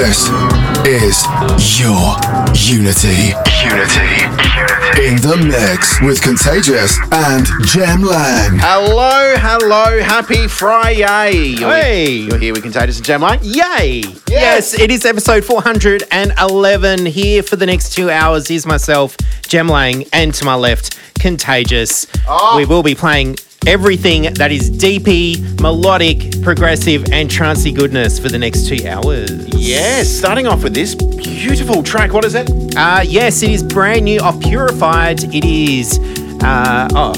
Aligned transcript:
Welcome. 0.00 0.82
This 0.82 1.26
is 1.52 1.78
your 1.78 2.16
Unity. 2.54 3.34
Unity. 3.60 4.24
In 5.06 5.16
the 5.20 5.36
mix 5.46 6.00
with 6.00 6.22
Contagious 6.22 6.98
and 7.12 7.46
Jem 7.66 8.00
Lang. 8.02 8.58
Hello, 8.58 9.34
hello, 9.36 10.00
happy 10.02 10.48
Friday. 10.48 11.32
You're, 11.58 11.70
Hey. 11.70 12.12
You're 12.12 12.38
here 12.38 12.54
with 12.54 12.62
Contagious 12.62 12.96
and 12.96 13.04
Jem 13.04 13.20
Lang. 13.20 13.40
Yay! 13.42 14.02
Yes, 14.26 14.72
it 14.72 14.90
is 14.90 15.04
episode 15.04 15.44
411 15.44 17.04
here 17.04 17.42
for 17.42 17.56
the 17.56 17.66
next 17.66 17.92
two 17.92 18.08
hours. 18.08 18.48
Here's 18.48 18.64
myself, 18.64 19.18
Jem 19.42 19.68
Lang, 19.68 20.06
and 20.14 20.32
to 20.32 20.46
my 20.46 20.54
left, 20.54 20.98
Contagious. 21.18 22.06
Oh. 22.26 22.56
We 22.56 22.64
will 22.64 22.82
be 22.82 22.94
playing 22.94 23.36
everything 23.66 24.32
that 24.34 24.50
is 24.50 24.70
DP, 24.70 25.60
melodic, 25.60 26.42
progressive, 26.42 27.04
and 27.12 27.28
trancey 27.28 27.74
goodness 27.74 28.18
for 28.18 28.28
the 28.28 28.38
next 28.38 28.66
two 28.66 28.86
hours. 28.88 29.30
Yes, 29.54 30.08
starting 30.08 30.46
off 30.46 30.62
with 30.62 30.74
this 30.74 30.94
beautiful 30.94 31.82
track. 31.82 32.12
What 32.12 32.24
is 32.24 32.34
it? 32.34 32.50
Uh, 32.76 33.02
yes, 33.06 33.42
it 33.42 33.50
is 33.50 33.62
brand 33.62 34.04
new 34.04 34.20
off 34.20 34.40
Purified. 34.40 35.22
It 35.34 35.44
is, 35.44 35.98
uh, 36.42 36.88
oh, 36.92 37.12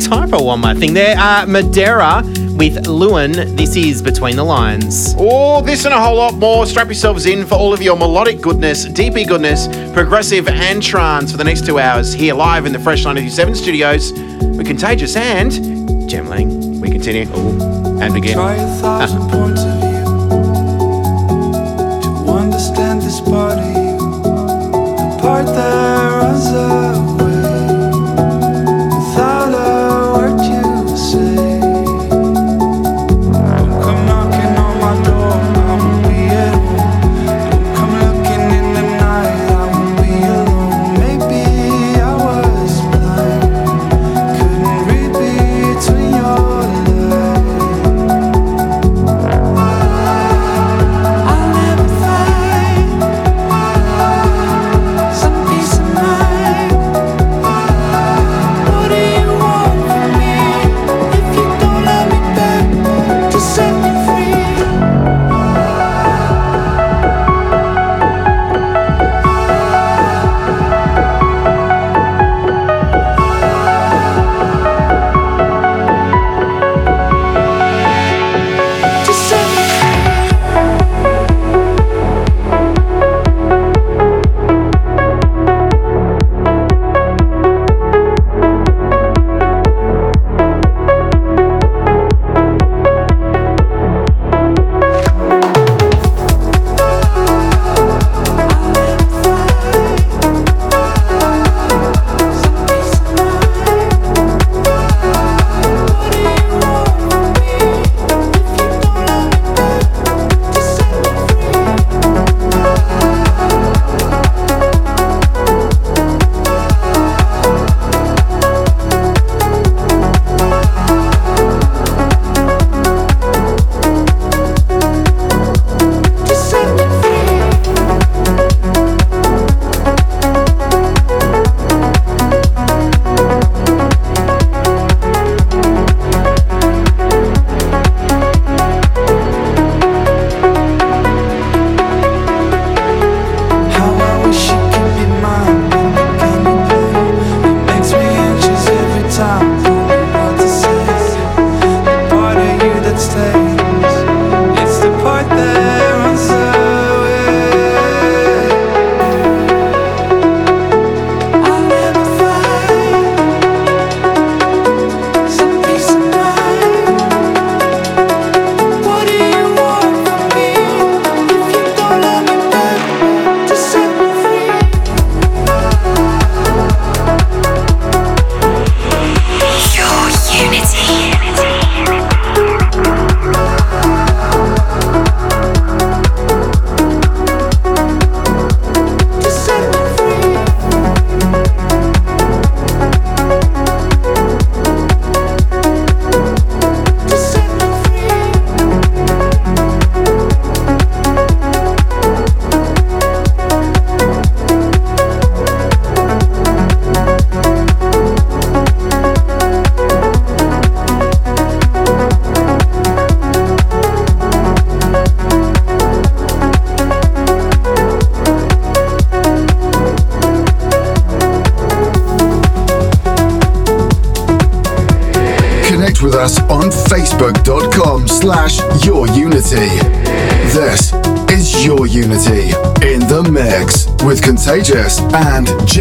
typo 0.00 0.46
on 0.48 0.60
my 0.60 0.74
thing 0.74 0.92
there. 0.92 1.16
Uh, 1.18 1.46
Modera 1.46 2.22
with 2.56 2.86
Lewyn. 2.86 3.56
This 3.56 3.76
is 3.76 4.02
Between 4.02 4.34
the 4.34 4.44
Lines. 4.44 5.14
Oh, 5.18 5.60
this 5.60 5.84
and 5.84 5.94
a 5.94 6.00
whole 6.00 6.16
lot 6.16 6.34
more. 6.34 6.66
Strap 6.66 6.86
yourselves 6.86 7.26
in 7.26 7.46
for 7.46 7.54
all 7.54 7.72
of 7.72 7.80
your 7.80 7.96
melodic 7.96 8.40
goodness, 8.40 8.86
DP 8.86 9.28
goodness, 9.28 9.68
progressive, 9.94 10.48
and 10.48 10.82
trance 10.82 11.30
for 11.30 11.36
the 11.36 11.44
next 11.44 11.64
two 11.64 11.78
hours 11.78 12.12
here 12.12 12.34
live 12.34 12.66
in 12.66 12.72
the 12.72 12.78
Fresh 12.78 13.04
927 13.04 13.54
studios 13.54 14.12
with 14.12 14.66
Contagious 14.66 15.14
and 15.16 15.75
Jem 16.06 16.28
Lang. 16.28 16.80
We 16.80 16.90
continue 16.90 17.26
Ooh, 17.36 18.00
and 18.00 18.14
begin. 18.14 18.34
Try 18.34 18.54
a 18.54 18.66
thousand 18.80 19.22
ah. 19.22 19.30
points 19.30 19.62
of 19.64 19.74
view 19.82 20.04
to 22.24 22.30
understand 22.32 23.02
this 23.02 23.20
you, 23.20 23.98
the 23.98 25.18
part 25.20 25.46
that 25.46 26.22
runs 26.22 26.46
away 26.46 26.95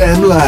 and 0.05 0.21
Jem 0.21 0.44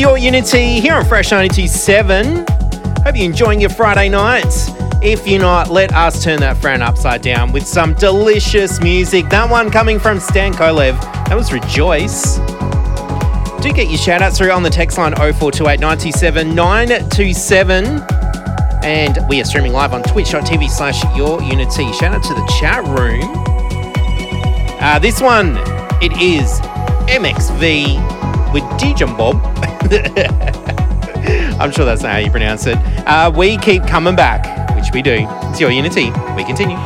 your 0.00 0.16
Unity 0.16 0.80
here 0.80 0.94
on 0.94 1.04
Fresh 1.04 1.30
927. 1.30 2.46
Hope 3.04 3.16
you're 3.16 3.24
enjoying 3.26 3.60
your 3.60 3.68
Friday 3.68 4.08
nights. 4.08 4.70
If 5.02 5.28
you're 5.28 5.42
not, 5.42 5.68
let 5.68 5.92
us 5.92 6.24
turn 6.24 6.40
that 6.40 6.56
frown 6.56 6.80
upside 6.80 7.20
down 7.20 7.52
with 7.52 7.66
some 7.66 7.92
delicious 7.92 8.80
music. 8.80 9.28
That 9.28 9.50
one 9.50 9.70
coming 9.70 9.98
from 9.98 10.18
Stan 10.18 10.54
Kolev. 10.54 10.98
That 11.28 11.36
was 11.36 11.52
Rejoice. 11.52 12.38
Do 13.62 13.70
get 13.74 13.88
your 13.88 13.98
shout 13.98 14.22
outs 14.22 14.38
through 14.38 14.52
on 14.52 14.62
the 14.62 14.70
text 14.70 14.96
line 14.96 15.14
0428 15.14 15.80
97 15.80 16.54
927. 16.54 17.84
And 18.82 19.18
we 19.28 19.42
are 19.42 19.44
streaming 19.44 19.72
live 19.72 19.92
on 19.92 20.02
twitch.tv 20.02 20.70
slash 20.70 21.04
your 21.14 21.42
unity. 21.42 21.92
Shout 21.92 22.14
out 22.14 22.22
to 22.22 22.32
the 22.32 22.56
chat 22.58 22.82
room. 22.98 23.30
Uh, 24.80 24.98
this 24.98 25.20
one, 25.20 25.58
it 26.00 26.12
is 26.12 26.58
MXV 27.10 28.54
with 28.54 28.64
DJ 28.80 29.06
Bob. 29.18 29.49
I'm 31.60 31.72
sure 31.72 31.84
that's 31.84 32.02
not 32.02 32.12
how 32.12 32.18
you 32.18 32.30
pronounce 32.30 32.66
it. 32.66 32.76
Uh, 33.06 33.32
we 33.36 33.58
keep 33.58 33.82
coming 33.86 34.16
back, 34.16 34.74
which 34.76 34.92
we 34.92 35.02
do. 35.02 35.26
It's 35.50 35.60
your 35.60 35.70
Unity. 35.70 36.10
We 36.36 36.44
continue. 36.44 36.76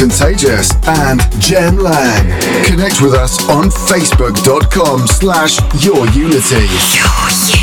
Contagious 0.00 0.72
and 0.86 1.20
Jem 1.38 1.76
Lang. 1.76 2.64
Connect 2.64 3.02
with 3.02 3.12
us 3.12 3.46
on 3.50 3.64
facebook.com 3.68 5.06
slash 5.06 5.60
your 5.84 6.06
unity. 6.08 6.64
Your 6.96 7.59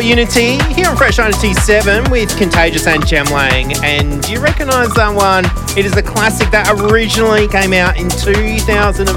your 0.00 0.16
Unity 0.16 0.58
here 0.72 0.88
on 0.88 0.96
Fresh 0.96 1.18
97 1.18 2.10
with 2.10 2.36
Contagious 2.38 2.86
and 2.86 3.06
Jem 3.06 3.26
Lang. 3.26 3.72
And 3.84 4.22
do 4.22 4.32
you 4.32 4.40
recognise 4.40 4.92
that 4.94 5.14
one? 5.14 5.44
It 5.76 5.84
is 5.84 5.96
a 5.96 6.02
classic 6.02 6.50
that 6.50 6.70
originally 6.80 7.48
came 7.48 7.72
out 7.72 7.98
in 7.98 8.08
2005. 8.08 9.08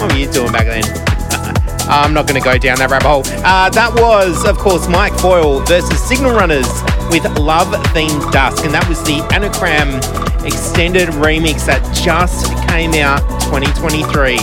What 0.00 0.12
were 0.12 0.18
you 0.18 0.30
doing 0.30 0.52
back 0.52 0.66
then? 0.66 0.84
I'm 1.88 2.12
not 2.12 2.26
going 2.28 2.40
to 2.40 2.44
go 2.44 2.58
down 2.58 2.78
that 2.78 2.90
rabbit 2.90 3.06
hole. 3.06 3.22
Uh, 3.44 3.70
that 3.70 3.92
was, 3.94 4.44
of 4.44 4.58
course, 4.58 4.88
Mike 4.88 5.14
Foyle 5.14 5.60
versus 5.60 6.00
Signal 6.02 6.32
Runners 6.32 6.68
with 7.10 7.24
Love 7.38 7.68
Themed 7.90 8.30
Dusk. 8.30 8.64
And 8.64 8.74
that 8.74 8.86
was 8.88 9.02
the 9.04 9.18
ANUQRAM 9.32 10.46
extended 10.46 11.08
remix 11.18 11.66
that 11.66 11.82
just 11.94 12.46
came 12.68 12.94
out 12.94 13.20
2023. 13.42 14.36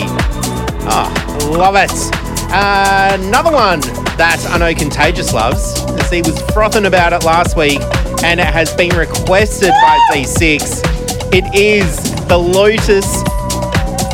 Oh, 0.91 1.56
love 1.58 1.75
it. 1.75 1.91
Uh, 2.52 3.17
another 3.21 3.52
one 3.52 3.82
that 4.19 4.45
I 4.49 4.58
know 4.58 4.73
Contagious 4.73 5.34
loves, 5.34 5.82
as 5.93 6.10
he 6.10 6.21
was 6.21 6.38
frothing 6.51 6.86
about 6.86 7.13
it 7.13 7.23
last 7.23 7.55
week, 7.55 7.79
and 8.21 8.38
it 8.38 8.47
has 8.47 8.75
been 8.75 8.93
requested 8.93 9.69
by 9.69 9.97
Z6. 10.12 11.34
It 11.34 11.55
is 11.55 11.95
the 12.27 12.38
Lotus 12.38 13.08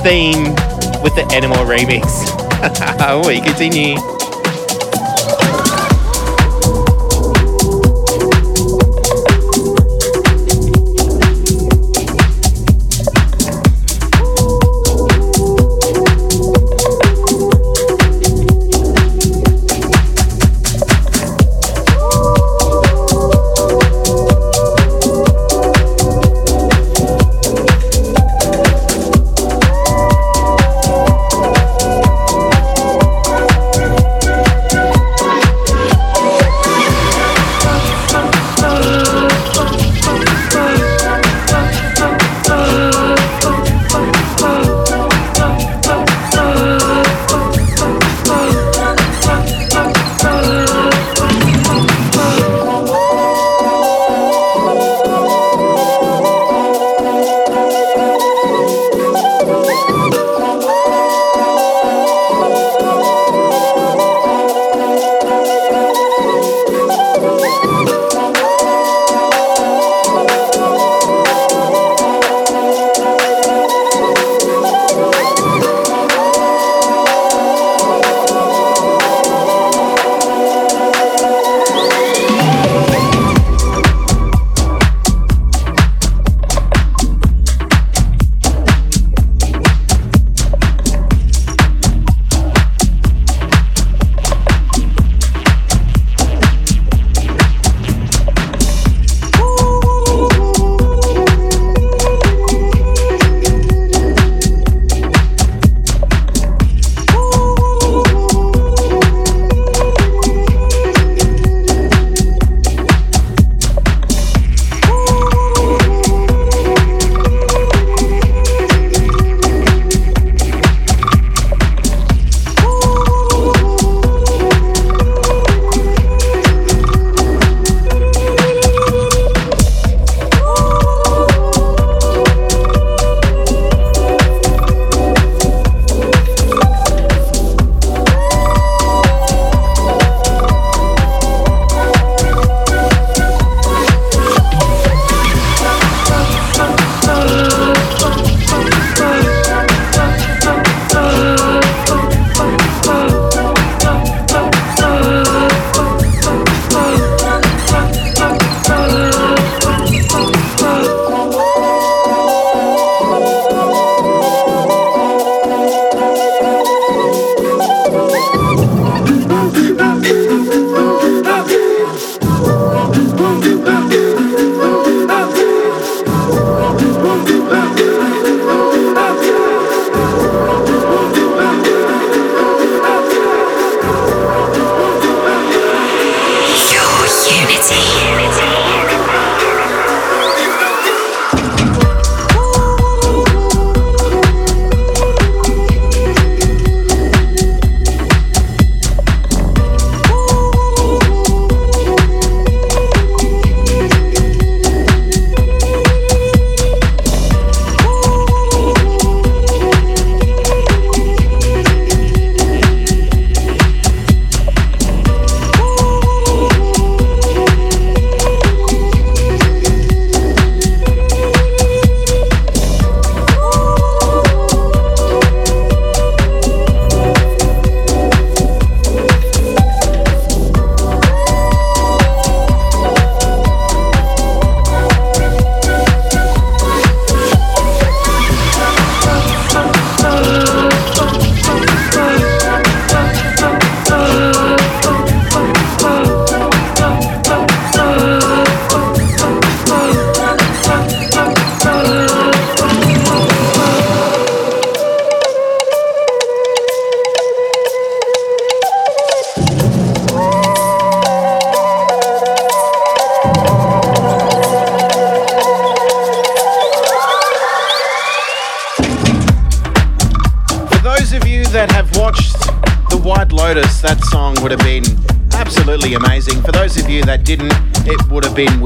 theme 0.04 0.54
with 1.02 1.16
the 1.16 1.28
Animal 1.34 1.58
remix. 1.66 3.26
we 3.28 3.42
continue. 3.42 4.15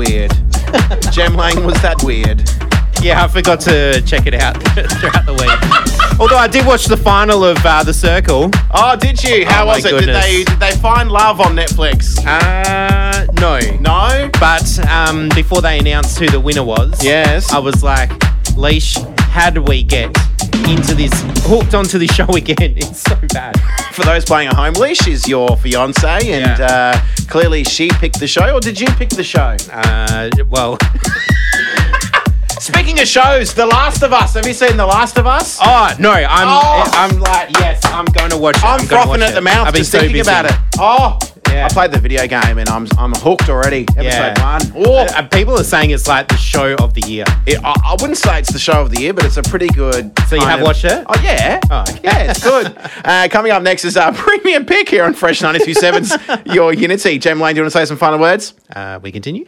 Weird. 0.09 0.31
Jem 1.11 1.35
Lang, 1.35 1.63
was 1.65 1.79
that 1.83 2.01
weird? 2.03 2.41
Yeah, 3.01 3.23
I 3.23 3.27
forgot 3.27 3.59
to 3.61 4.01
check 4.01 4.25
it 4.25 4.33
out 4.33 4.55
throughout 4.73 5.25
the 5.25 5.33
week. 5.33 6.19
Although 6.19 6.37
I 6.37 6.47
did 6.47 6.65
watch 6.65 6.85
the 6.85 6.97
final 6.97 7.43
of 7.45 7.57
uh, 7.63 7.83
The 7.83 7.93
Circle. 7.93 8.49
Oh, 8.71 8.95
did 8.95 9.23
you? 9.23 9.45
How 9.45 9.63
Oh, 9.63 9.67
was 9.67 9.85
it? 9.85 9.91
Did 9.91 10.09
they 10.15 10.43
did 10.43 10.59
they 10.59 10.71
find 10.71 11.11
love 11.11 11.39
on 11.39 11.55
Netflix? 11.55 12.17
Uh, 12.25 13.25
no. 13.39 13.59
No. 13.79 14.29
But 14.39 14.79
um, 14.89 15.29
before 15.35 15.61
they 15.61 15.77
announced 15.79 16.17
who 16.17 16.27
the 16.27 16.39
winner 16.39 16.63
was, 16.63 17.03
Yes. 17.03 17.51
I 17.53 17.59
was 17.59 17.83
like, 17.83 18.11
Leash, 18.57 18.97
how 19.19 19.49
do 19.51 19.61
we 19.61 19.83
get 19.83 20.07
into 20.67 20.93
this, 20.95 21.11
hooked 21.45 21.73
onto 21.75 21.99
this 21.99 22.13
show 22.13 22.25
again? 22.35 22.73
It's 22.77 22.99
so 23.01 23.15
bad. 23.29 23.55
For 23.99 24.05
those 24.05 24.23
playing 24.23 24.47
at 24.47 24.53
home, 24.55 24.75
Leash 24.75 25.07
is 25.07 25.27
your 25.27 25.57
fiance, 25.57 26.07
and 26.07 26.57
Yeah. 26.57 26.65
uh, 26.95 27.01
clearly 27.27 27.65
she 27.65 27.89
picked 27.89 28.17
the 28.19 28.27
show, 28.27 28.55
or 28.55 28.61
did 28.61 28.79
you 28.79 28.87
pick 28.95 29.09
the 29.09 29.23
show? 29.25 29.57
Uh, 29.73 30.29
well, 30.47 30.77
Speaking 32.59 32.99
of 32.99 33.07
shows, 33.07 33.53
The 33.53 33.65
Last 33.65 34.01
of 34.03 34.13
Us. 34.13 34.35
Have 34.35 34.45
you 34.45 34.53
seen 34.53 34.77
The 34.77 34.85
Last 34.85 35.17
of 35.17 35.25
Us? 35.27 35.57
oh 35.61 35.93
no, 35.99 36.11
I'm, 36.11 36.47
Oh. 36.47 36.83
I'm 36.93 37.19
like, 37.19 37.49
yes, 37.59 37.79
I'm 37.85 38.05
going 38.05 38.29
to 38.29 38.37
watch 38.37 38.57
it. 38.57 38.63
I'm, 38.63 38.85
gonna 38.87 39.03
frothing 39.03 39.21
at 39.23 39.31
it. 39.31 39.35
the 39.35 39.41
mouth 39.41 39.67
I've 39.67 39.73
been 39.73 39.79
just 39.81 39.91
so 39.91 39.99
thinking 39.99 40.17
busy. 40.17 40.29
about 40.29 40.45
it. 40.45 40.51
Oh, 40.77 41.17
Yeah. 41.49 41.65
I 41.65 41.69
played 41.73 41.91
the 41.91 41.99
video 41.99 42.25
game 42.27 42.57
and 42.57 42.69
I'm 42.69 42.87
I'm 42.97 43.13
hooked 43.13 43.49
already. 43.49 43.81
Episode 43.97 44.03
Yeah. 44.03 44.43
one. 44.43 44.61
Oh, 44.75 44.97
Uh, 44.99 45.07
uh, 45.15 45.27
people 45.27 45.57
are 45.59 45.63
saying 45.63 45.89
it's 45.91 46.07
like 46.07 46.27
the 46.27 46.37
show 46.37 46.75
of 46.75 46.93
the 46.93 47.01
year. 47.07 47.25
it, 47.45 47.59
I, 47.63 47.73
I 47.85 47.91
wouldn't 47.99 48.17
say 48.17 48.39
it's 48.39 48.51
the 48.51 48.59
show 48.59 48.81
of 48.81 48.91
the 48.91 49.01
year, 49.01 49.13
but 49.13 49.25
it's 49.25 49.37
a 49.37 49.43
pretty 49.43 49.67
good. 49.69 50.11
So 50.27 50.35
you 50.35 50.41
have 50.45 50.59
of- 50.59 50.65
watched 50.67 50.85
it? 50.85 51.05
Oh 51.07 51.19
yeah. 51.23 51.59
Oh, 51.71 51.81
okay. 51.81 51.99
yeah, 52.03 52.31
it's 52.31 52.43
good. 52.43 52.75
uh, 53.03 53.27
coming 53.31 53.51
up 53.51 53.61
next 53.63 53.85
is 53.85 53.97
our 53.97 54.13
premium 54.13 54.65
pick 54.65 54.89
here 54.89 55.03
on 55.03 55.13
Fresh 55.13 55.41
92.7's 55.41 56.45
Your 56.53 56.73
Unity. 56.73 57.17
Jem 57.19 57.39
Lang, 57.39 57.53
do 57.53 57.59
you 57.59 57.63
want 57.63 57.73
to 57.73 57.77
say 57.79 57.85
some 57.85 57.97
final 57.97 58.19
words? 58.19 58.53
Uh, 58.75 58.99
we 59.01 59.11
continue. 59.11 59.45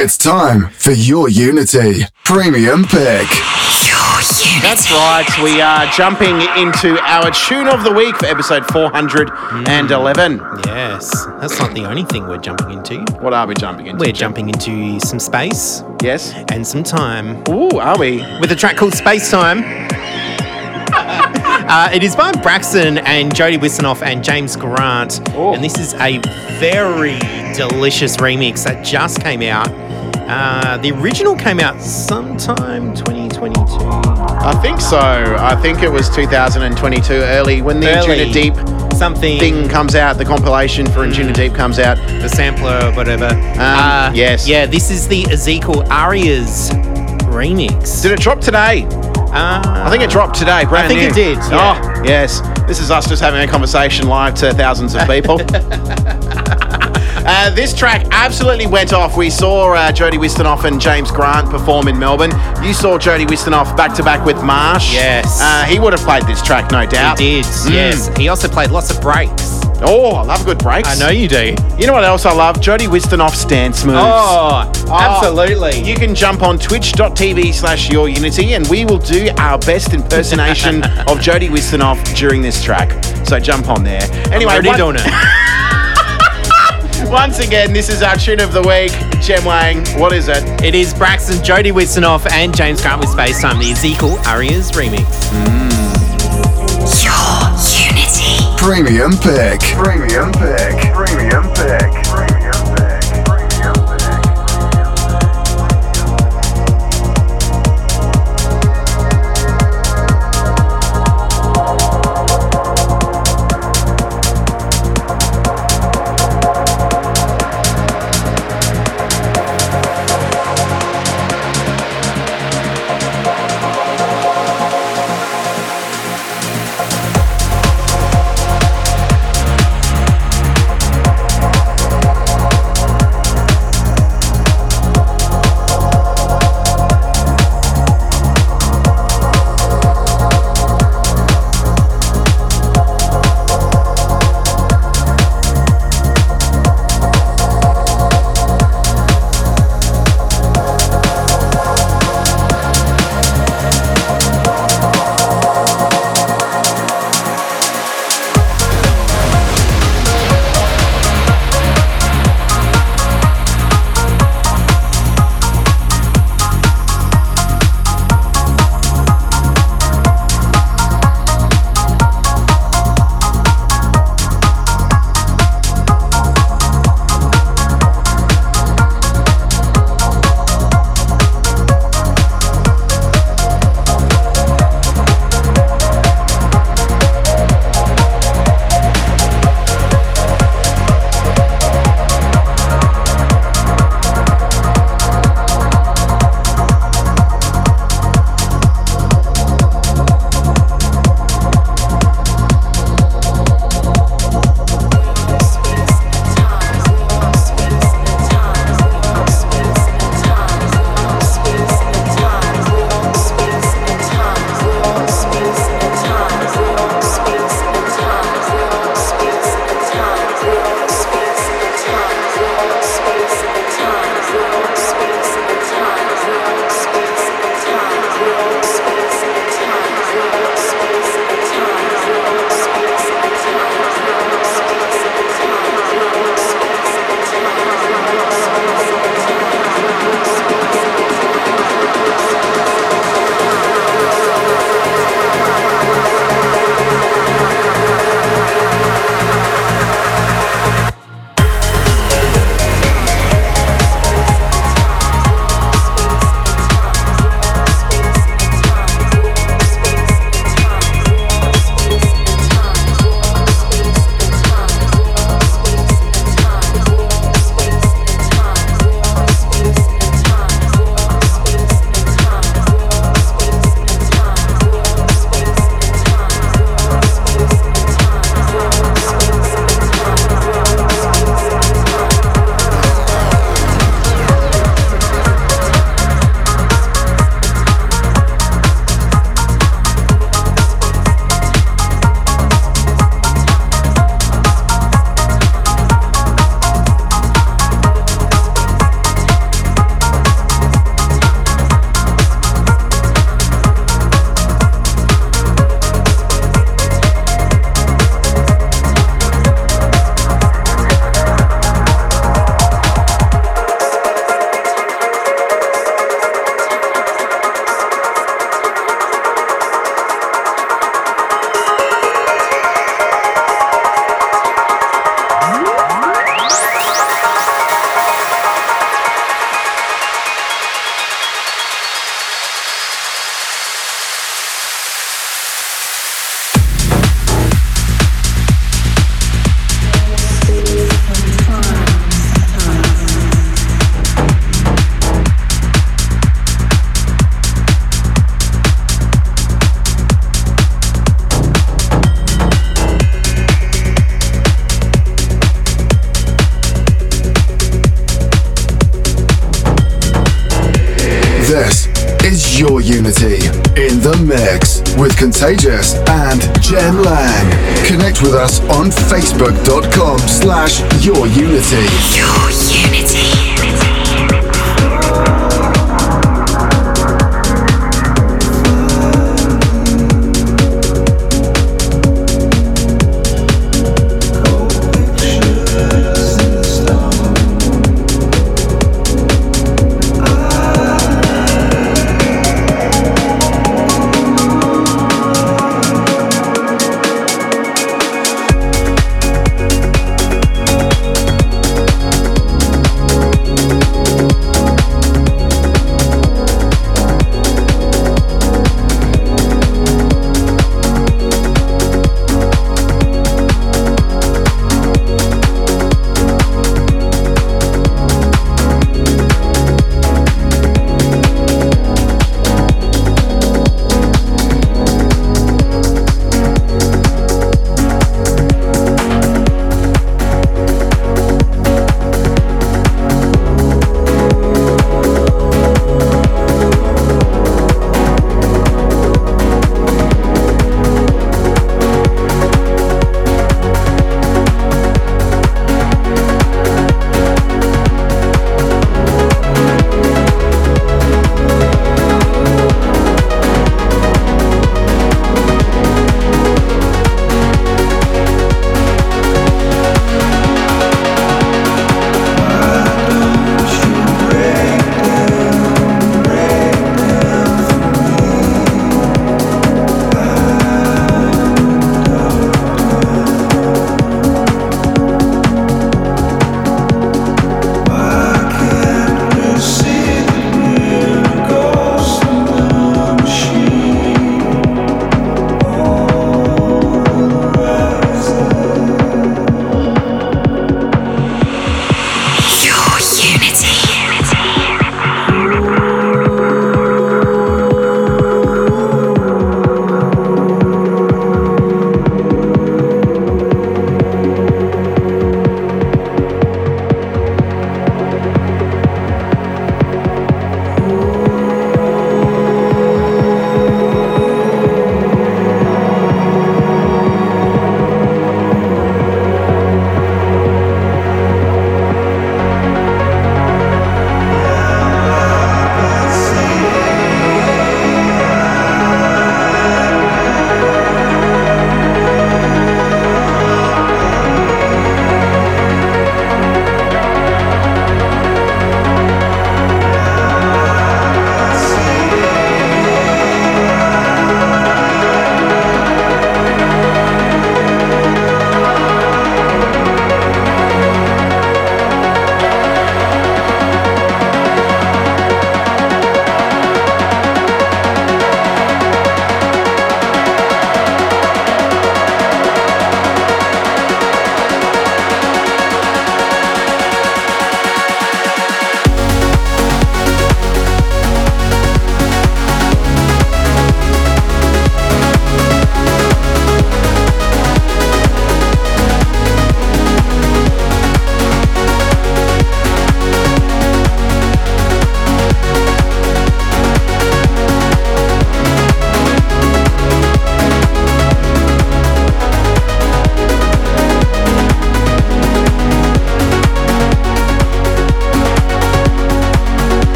It's 0.00 0.16
time 0.16 0.68
for 0.70 0.92
your 0.92 1.28
Unity 1.28 2.04
Premium 2.24 2.84
Pick. 2.84 3.26
Unity. 4.28 4.60
That's 4.60 4.90
right. 4.90 5.26
We 5.42 5.60
are 5.60 5.86
jumping 5.92 6.40
into 6.56 6.98
our 7.02 7.30
tune 7.30 7.66
of 7.68 7.82
the 7.84 7.92
week 7.92 8.16
for 8.16 8.26
episode 8.26 8.66
411. 8.72 10.40
Yes, 10.66 11.10
that's 11.40 11.58
not 11.58 11.74
the 11.74 11.84
only 11.86 12.04
thing 12.04 12.26
we're 12.28 12.38
jumping 12.38 12.72
into. 12.72 13.00
What 13.20 13.32
are 13.32 13.46
we 13.46 13.54
jumping 13.54 13.86
into? 13.86 13.98
We're 13.98 14.12
jumping 14.12 14.48
into 14.48 15.00
some 15.00 15.18
space 15.18 15.82
Yes. 16.02 16.34
and 16.52 16.66
some 16.66 16.82
time 16.82 17.42
Ooh, 17.48 17.78
are 17.78 17.98
we? 17.98 18.18
with 18.40 18.52
a 18.52 18.56
track 18.56 18.76
called 18.76 18.94
Space 18.94 19.30
Time. 19.30 19.64
Uh, 21.70 21.90
it 21.92 22.02
is 22.02 22.16
by 22.16 22.32
Braxton 22.32 22.96
and 22.96 23.34
Jody 23.34 23.58
Wisternoff 23.58 24.00
and 24.00 24.24
James 24.24 24.56
Grant, 24.56 25.20
Oh. 25.34 25.52
and 25.52 25.62
this 25.62 25.76
is 25.78 25.92
a 25.94 26.16
very 26.58 27.18
delicious 27.54 28.16
remix 28.16 28.64
that 28.64 28.82
just 28.82 29.20
came 29.20 29.42
out. 29.42 29.68
Uh, 30.28 30.76
the 30.78 30.92
original 30.92 31.34
came 31.34 31.58
out 31.58 31.80
sometime 31.80 32.94
2022. 32.94 33.62
I 33.80 34.58
think 34.60 34.80
so. 34.80 34.98
I 34.98 35.56
think 35.56 35.82
it 35.82 35.90
was 35.90 36.10
2022 36.10 37.12
early 37.14 37.62
when 37.62 37.80
the 37.80 37.88
Early. 37.96 38.18
Anjunadeep 38.18 38.78
Something 38.94 39.38
thing 39.38 39.68
comes 39.68 39.94
out, 39.94 40.18
the 40.18 40.24
compilation 40.24 40.84
for 40.86 41.06
Anjunadeep 41.06 41.54
comes 41.54 41.78
out. 41.78 41.96
the 42.20 42.28
sampler 42.28 42.78
or 42.84 42.92
whatever. 42.96 43.26
Uh, 43.26 44.10
yes. 44.12 44.46
Yeah, 44.48 44.66
this 44.66 44.90
is 44.90 45.06
the 45.08 45.22
Ezequiel 45.24 45.88
Arias 45.88 46.70
remix. 47.30 48.02
Did 48.02 48.12
it 48.12 48.20
drop 48.20 48.40
today? 48.40 48.84
Uh, 49.30 49.62
I 49.64 49.88
think 49.90 50.02
it 50.02 50.10
dropped 50.10 50.36
today. 50.36 50.64
Brand 50.64 50.86
I 50.86 50.88
think 50.88 51.00
new. 51.00 51.06
it 51.08 51.14
did, 51.14 51.36
yeah. 51.50 51.80
Oh, 51.96 52.02
yes. 52.04 52.40
This 52.66 52.80
is 52.80 52.90
us 52.90 53.08
just 53.08 53.22
having 53.22 53.40
a 53.40 53.50
conversation 53.50 54.08
live 54.08 54.34
to 54.36 54.52
thousands 54.52 54.94
of 54.94 55.06
people. 55.06 55.38
Uh, 57.30 57.50
this 57.50 57.74
track 57.74 58.06
absolutely 58.10 58.66
went 58.66 58.94
off. 58.94 59.14
We 59.16 59.28
saw 59.28 59.74
uh, 59.74 59.92
Jody 59.92 60.16
Wisternoff 60.16 60.64
and 60.64 60.80
James 60.80 61.10
Grant 61.10 61.50
perform 61.50 61.86
in 61.88 61.98
Melbourne. 61.98 62.32
You 62.64 62.72
saw 62.72 62.96
Jody 62.98 63.26
Wisternoff 63.26 63.76
back 63.76 63.94
to 63.96 64.02
back 64.02 64.24
with 64.24 64.42
Marsh. 64.42 64.94
Yes. 64.94 65.38
Uh, 65.42 65.64
he 65.64 65.78
would 65.78 65.92
have 65.92 66.00
played 66.02 66.22
this 66.22 66.40
track, 66.40 66.70
no 66.72 66.80
He 66.80 66.86
doubt. 66.86 67.18
did, 67.18 67.44
Mm. 67.44 67.70
yes. 67.70 68.16
He 68.16 68.28
also 68.28 68.48
played 68.48 68.70
lots 68.70 68.90
of 68.90 69.02
breaks. 69.02 69.60
Oh, 69.82 70.12
I 70.12 70.22
love 70.22 70.44
good 70.46 70.58
breaks. 70.58 70.88
I 70.88 70.94
know 70.98 71.10
you 71.10 71.28
do. 71.28 71.54
You 71.78 71.86
know 71.86 71.92
what 71.92 72.02
else 72.02 72.24
I 72.24 72.32
love? 72.32 72.60
Jody 72.62 72.86
Wisternoff's 72.86 73.44
dance 73.44 73.84
moves. 73.84 73.98
Oh, 74.00 74.72
absolutely. 74.90 75.80
You 75.82 75.96
can 75.96 76.14
jump 76.14 76.42
on 76.42 76.58
twitch.tv 76.58 77.52
slash 77.52 77.90
your 77.90 78.08
unity 78.08 78.54
and 78.54 78.66
we 78.68 78.86
will 78.86 78.98
do 78.98 79.28
our 79.36 79.58
best 79.58 79.92
impersonation 79.92 80.82
of 81.06 81.20
Jody 81.20 81.48
Wisternoff 81.48 82.02
during 82.16 82.40
this 82.40 82.64
track. 82.64 82.90
So 83.26 83.38
jump 83.38 83.68
on 83.68 83.84
there. 83.84 84.02
Anyway, 84.32 84.52
already 84.54 84.68
one- 84.70 84.78
doing 84.78 84.96
it. 84.98 85.02
once 87.10 87.38
again, 87.38 87.72
this 87.72 87.88
is 87.88 88.02
our 88.02 88.16
tune 88.16 88.40
of 88.40 88.52
the 88.52 88.62
week. 88.62 88.92
Jem 89.22 89.44
Lang, 89.44 89.84
what 89.98 90.12
is 90.12 90.28
it? 90.28 90.42
It 90.62 90.74
is 90.74 90.92
Braxton, 90.94 91.42
Jody 91.42 91.72
Wisternoff, 91.72 92.30
and 92.30 92.54
James 92.54 92.80
Grant 92.80 93.00
with 93.00 93.10
Space 93.10 93.40
Time, 93.40 93.58
the 93.58 93.70
Ezequiel 93.70 94.24
Arias 94.26 94.72
remix. 94.72 95.06
Your 97.02 97.48
Unity. 97.88 98.38
Premium 98.56 99.12
Pick. 99.12 99.60
Premium 99.76 100.32
Pick. 100.32 100.92
Premium 100.94 101.44
Pick. 101.54 101.87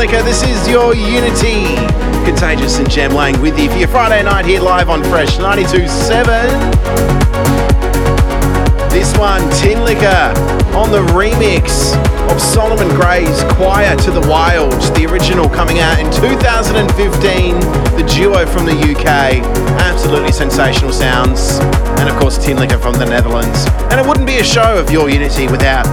This 0.00 0.42
is 0.44 0.66
your 0.66 0.94
Unity. 0.94 1.76
Contagious 2.24 2.78
and 2.78 2.90
Jem 2.90 3.12
Lang 3.12 3.38
with 3.42 3.58
you 3.58 3.68
for 3.68 3.76
your 3.76 3.88
Friday 3.88 4.22
night 4.22 4.46
here 4.46 4.62
live 4.62 4.88
on 4.88 5.04
Fresh 5.04 5.36
92.7. 5.36 6.24
This 8.88 9.14
one, 9.18 9.42
Tin 9.60 9.76
Tinlicker, 9.76 10.34
on 10.74 10.90
the 10.90 11.02
remix 11.12 11.94
of 12.32 12.40
Solomon 12.40 12.88
Grey's 12.98 13.42
Choir 13.52 13.94
to 13.96 14.10
the 14.10 14.26
Wild, 14.26 14.72
the 14.96 15.04
original 15.04 15.50
coming 15.50 15.80
out 15.80 15.98
in 15.98 16.10
2015, 16.12 17.60
the 17.94 18.10
duo 18.10 18.46
from 18.46 18.64
the 18.64 18.72
UK. 18.72 19.44
Absolutely 19.82 20.32
sensational 20.32 20.92
sounds. 20.92 21.58
And 22.00 22.08
of 22.08 22.16
course, 22.16 22.42
Tin 22.42 22.56
Tinlicker 22.56 22.80
from 22.80 22.94
the 22.94 23.04
Netherlands. 23.04 23.66
And 23.90 24.00
it 24.00 24.06
wouldn't 24.08 24.26
be 24.26 24.38
a 24.38 24.44
show 24.44 24.78
of 24.78 24.90
your 24.90 25.10
Unity 25.10 25.46
without 25.46 25.84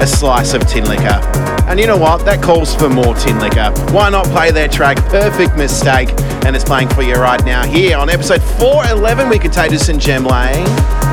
a 0.00 0.06
slice 0.06 0.54
of 0.54 0.62
Tinlicker. 0.62 1.20
And 1.66 1.80
you 1.80 1.86
know 1.86 1.96
what? 1.96 2.24
That 2.24 2.42
calls 2.42 2.74
for 2.74 2.88
more 2.88 3.14
Tinlicker. 3.14 3.92
Why 3.92 4.10
not 4.10 4.26
play 4.26 4.50
their 4.50 4.68
track 4.68 4.96
Perfect 5.08 5.56
Mistake? 5.56 6.10
And 6.44 6.54
it's 6.54 6.64
playing 6.64 6.88
for 6.90 7.02
you 7.02 7.14
right 7.14 7.44
now 7.44 7.64
here 7.64 7.96
on 7.96 8.08
episode 8.08 8.42
411 8.42 9.28
with 9.28 9.40
Contagious 9.42 9.88
and 9.88 10.00
Jem 10.00 10.24
Lang. 10.24 11.05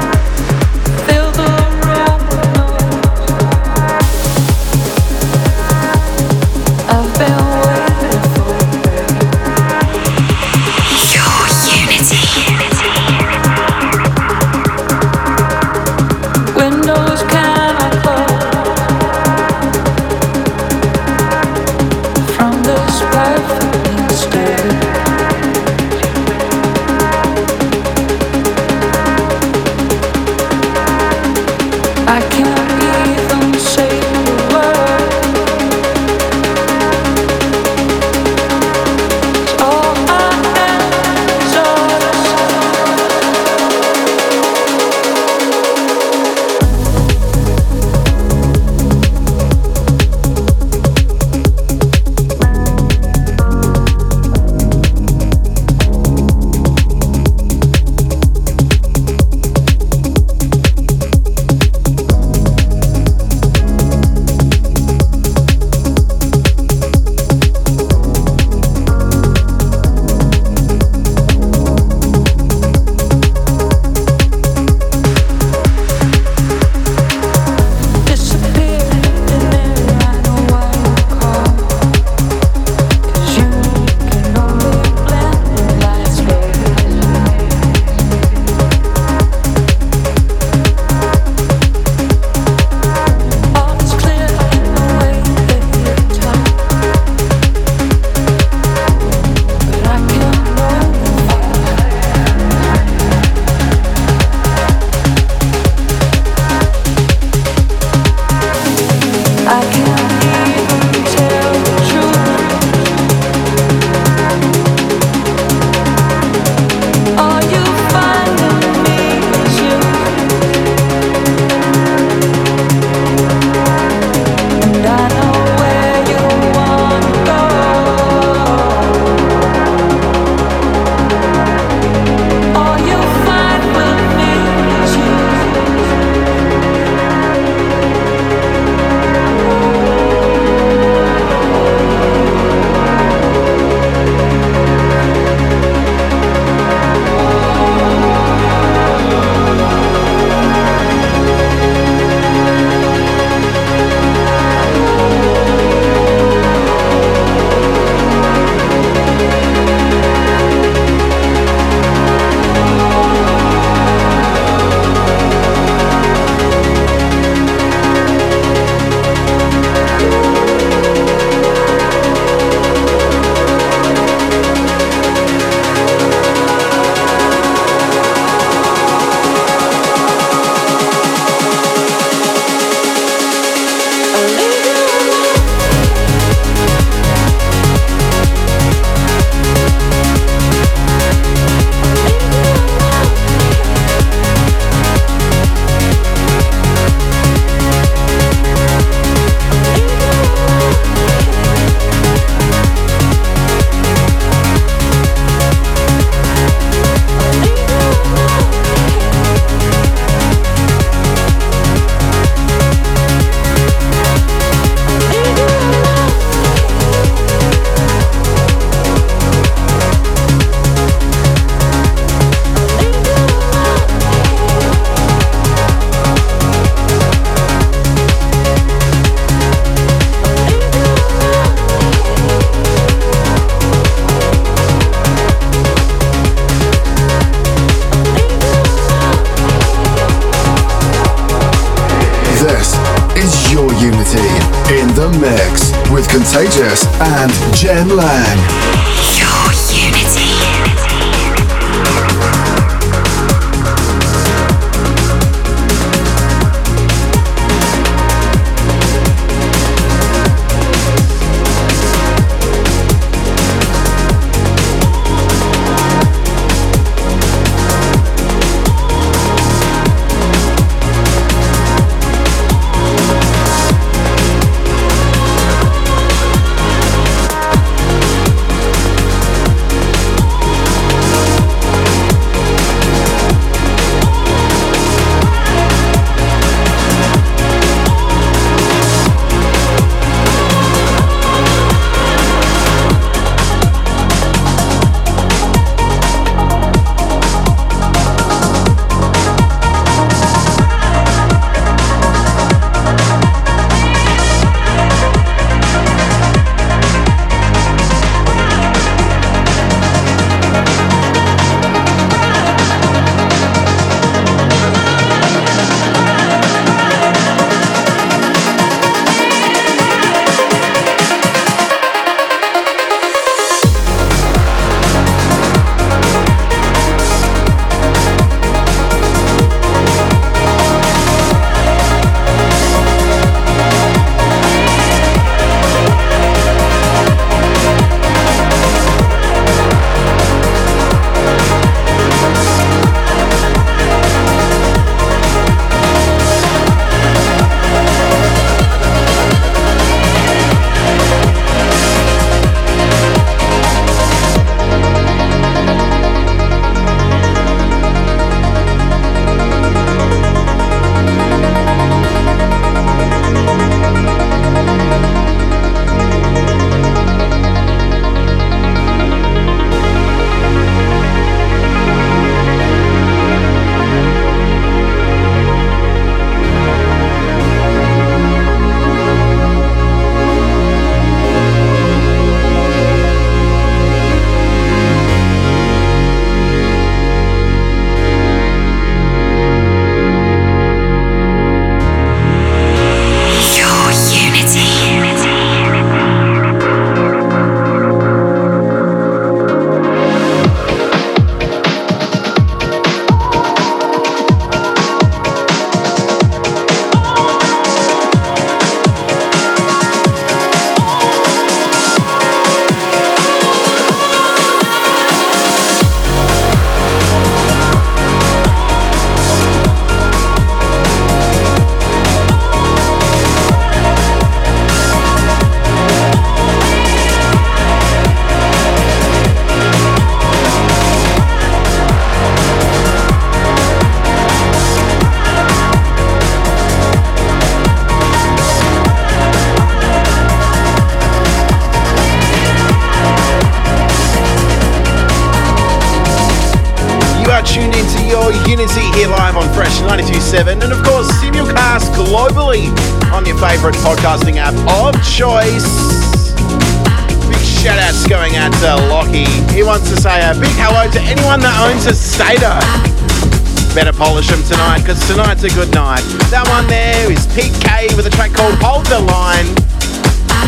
Because 465.43 465.59
a 465.59 465.65
good 465.65 465.75
night. 465.75 465.99
That 466.31 466.47
one 466.47 466.63
there 466.71 467.11
is 467.11 467.27
Pete 467.35 467.51
K 467.59 467.91
with 467.99 468.07
a 468.07 468.13
track 468.15 468.31
called 468.31 468.55
Hold 468.63 468.87
the 468.87 469.03
Line. 469.03 469.43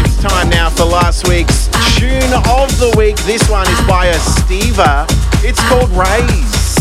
It's 0.08 0.16
time 0.24 0.48
now 0.48 0.72
for 0.72 0.88
last 0.88 1.28
week's 1.28 1.68
tune 2.00 2.32
of 2.48 2.72
the 2.80 2.96
week. 2.96 3.20
This 3.28 3.44
one 3.52 3.68
is 3.68 3.82
by 3.84 4.08
Estiva. 4.08 5.04
It's 5.44 5.60
called 5.68 5.92
Rays. 5.92 6.80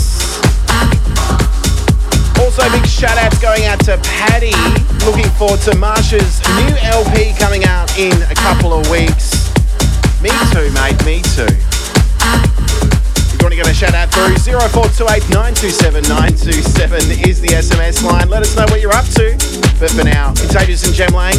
Also, 2.39 2.63
big 2.71 2.87
shout 2.87 3.19
outs 3.19 3.43
going 3.43 3.67
out 3.67 3.83
to 3.91 3.99
Paddy. 4.07 4.55
Looking 5.03 5.27
forward 5.35 5.59
to 5.67 5.75
Marsha's 5.75 6.39
new 6.55 6.71
LP 6.87 7.35
coming 7.35 7.67
out 7.67 7.91
in 7.99 8.15
a 8.31 8.37
couple 8.39 8.71
of 8.71 8.87
weeks. 8.95 9.51
Me 10.23 10.31
too, 10.55 10.71
mate, 10.71 10.95
me 11.03 11.19
too. 11.35 11.51
If 11.51 13.35
you 13.35 13.43
want 13.43 13.51
to 13.51 13.59
get 13.59 13.67
a 13.67 13.75
shout 13.75 13.99
out 13.99 14.15
through, 14.15 14.39
0428 14.39 15.35
Let 18.35 18.43
us 18.43 18.57
know 18.57 18.67
what 18.67 18.81
you're 18.81 18.93
up 18.93 19.07
to. 19.15 19.31
But 19.79 19.93
for 19.95 20.03
now, 20.03 20.35
Contagious 20.35 20.85
and 20.85 20.93
Jem 20.93 21.15
Lang, 21.15 21.39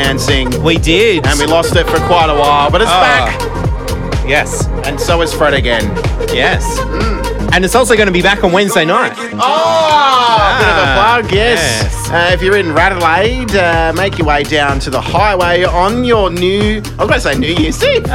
Dancing. 0.00 0.46
We 0.62 0.76
did. 0.76 1.26
And 1.26 1.38
we 1.40 1.46
lost 1.46 1.74
it 1.74 1.86
for 1.86 1.96
quite 2.06 2.28
a 2.28 2.34
while, 2.38 2.70
but 2.70 2.82
it's 2.82 2.90
Ah. 2.92 3.00
back. 3.00 4.28
Yes. 4.28 4.66
And 4.84 5.00
so 5.00 5.22
is 5.22 5.32
Fred 5.32 5.54
again. 5.54 5.84
Yes. 6.34 6.62
And 7.54 7.64
it's 7.64 7.74
also 7.74 7.94
going 7.96 8.06
to 8.08 8.12
be 8.12 8.20
back 8.20 8.44
on 8.44 8.52
Wednesday 8.52 8.84
night. 8.84 9.14
Oh, 9.16 10.58
bit 10.60 10.68
of 10.68 10.78
a 10.82 10.88
plug, 10.98 11.32
yes. 11.32 11.58
yes. 11.82 12.10
Uh, 12.10 12.30
if 12.34 12.42
you're 12.42 12.58
in 12.58 12.74
Radelaide, 12.74 13.54
uh, 13.56 13.92
make 13.94 14.18
your 14.18 14.26
way 14.26 14.42
down 14.42 14.78
to 14.80 14.90
the 14.90 15.00
highway 15.00 15.64
on 15.64 16.04
your 16.04 16.28
new, 16.30 16.82
I 16.98 17.04
was 17.04 17.08
going 17.08 17.12
to 17.12 17.20
say 17.20 17.38
New 17.38 17.54
Year's 17.54 17.82
Eve. 17.82 18.04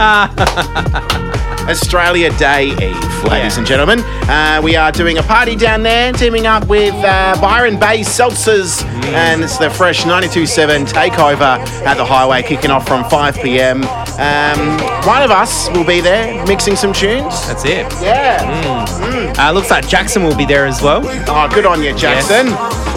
Australia 1.69 2.29
Day 2.37 2.65
Eve, 2.71 3.23
ladies 3.23 3.53
Yeah. 3.53 3.57
and 3.59 3.67
gentlemen. 3.67 3.99
Uh, 4.27 4.59
we 4.63 4.75
are 4.75 4.91
doing 4.91 5.17
a 5.19 5.23
party 5.23 5.55
down 5.55 5.83
there, 5.83 6.11
teaming 6.11 6.45
up 6.47 6.67
with 6.67 6.93
uh, 7.05 7.37
Byron 7.39 7.79
Bay 7.79 7.99
Seltzers, 8.01 8.83
and 9.13 9.43
it's 9.43 9.57
the 9.57 9.69
fresh 9.69 10.03
92.7 10.03 10.85
takeover 10.87 11.59
at 11.85 11.95
the 11.95 12.05
highway, 12.05 12.43
kicking 12.43 12.71
off 12.71 12.87
from 12.87 13.03
5 13.09 13.35
p.m. 13.35 13.83
Um, 14.19 14.77
one 15.05 15.23
of 15.23 15.31
us 15.31 15.69
will 15.69 15.85
be 15.85 16.01
there 16.01 16.45
mixing 16.45 16.75
some 16.75 16.93
tunes. 16.93 17.47
That's 17.47 17.65
it. 17.65 17.91
Yeah. 18.01 18.85
Uh, 19.37 19.51
looks 19.51 19.71
like 19.71 19.87
Jackson 19.87 20.23
will 20.23 20.35
be 20.35 20.45
there 20.45 20.65
as 20.65 20.81
well. 20.81 21.01
Oh, 21.27 21.49
good 21.53 21.65
on 21.65 21.81
you, 21.81 21.95
Jackson. 21.95 22.47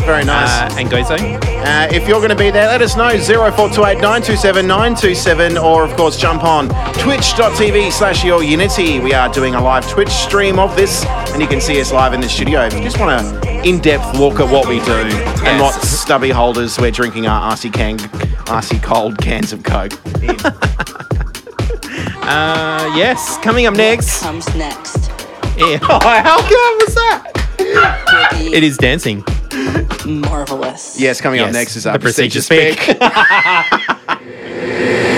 Very 0.05 0.25
nice. 0.25 0.73
Uh, 0.73 0.79
and 0.79 0.91
Gozo. 0.91 1.17
Uh, 1.65 1.89
if 1.91 2.07
you're 2.07 2.19
going 2.19 2.29
to 2.29 2.37
be 2.37 2.51
there, 2.51 2.67
let 2.67 2.83
us 2.83 2.95
know 2.95 3.09
0428 3.09 3.95
927 3.95 4.67
927 4.67 5.57
or, 5.57 5.85
of 5.85 5.97
course, 5.97 6.19
jump 6.19 6.45
on 6.45 6.69
twitch.tv 7.01 7.91
slash 7.91 8.23
your 8.23 8.43
unity. 8.43 9.01
We 9.01 9.15
are 9.15 9.31
doing 9.33 9.55
a 9.55 9.63
live 9.63 9.89
Twitch 9.89 10.11
stream 10.11 10.59
of 10.59 10.77
this, 10.77 11.07
and 11.07 11.41
you 11.41 11.49
can 11.49 11.61
see 11.61 11.81
us 11.81 11.91
live 11.91 12.13
in 12.13 12.21
the 12.21 12.29
studio. 12.29 12.67
If 12.67 12.75
you 12.75 12.83
just 12.83 13.01
want 13.01 13.25
an 13.25 13.65
in 13.65 13.81
depth 13.81 14.19
look 14.19 14.41
at 14.41 14.53
what 14.53 14.69
we 14.69 14.79
do 14.81 14.93
and 14.93 15.59
what 15.61 15.73
stubby 15.83 16.29
holders 16.29 16.79
we're 16.79 16.91
drinking 16.91 17.27
our 17.27 17.53
RC, 17.53 17.73
can, 17.73 17.97
RC 18.47 18.83
cold 18.83 19.19
cans 19.19 19.53
of 19.53 19.63
Coke. 19.63 19.93
Uh, 22.27 22.91
yes. 22.97 23.37
Coming 23.43 23.67
up 23.67 23.75
next. 23.75 24.23
Comes 24.23 24.47
next. 24.57 25.11
Yeah. 25.59 25.79
Oh, 25.83 26.01
how 26.01 26.41
good 26.49 26.83
was 26.87 26.95
that? 26.95 27.31
It 28.53 28.65
is 28.65 28.79
dancing. 28.79 29.23
marvelous. 30.07 30.99
Yes, 30.99 31.21
coming 31.21 31.41
up 31.41 31.53
next 31.53 31.77
is 31.77 31.85
the 31.85 31.91
our 31.93 31.99
prestigious 31.99 32.49
prestigious 32.49 32.87
pick. 32.87 32.99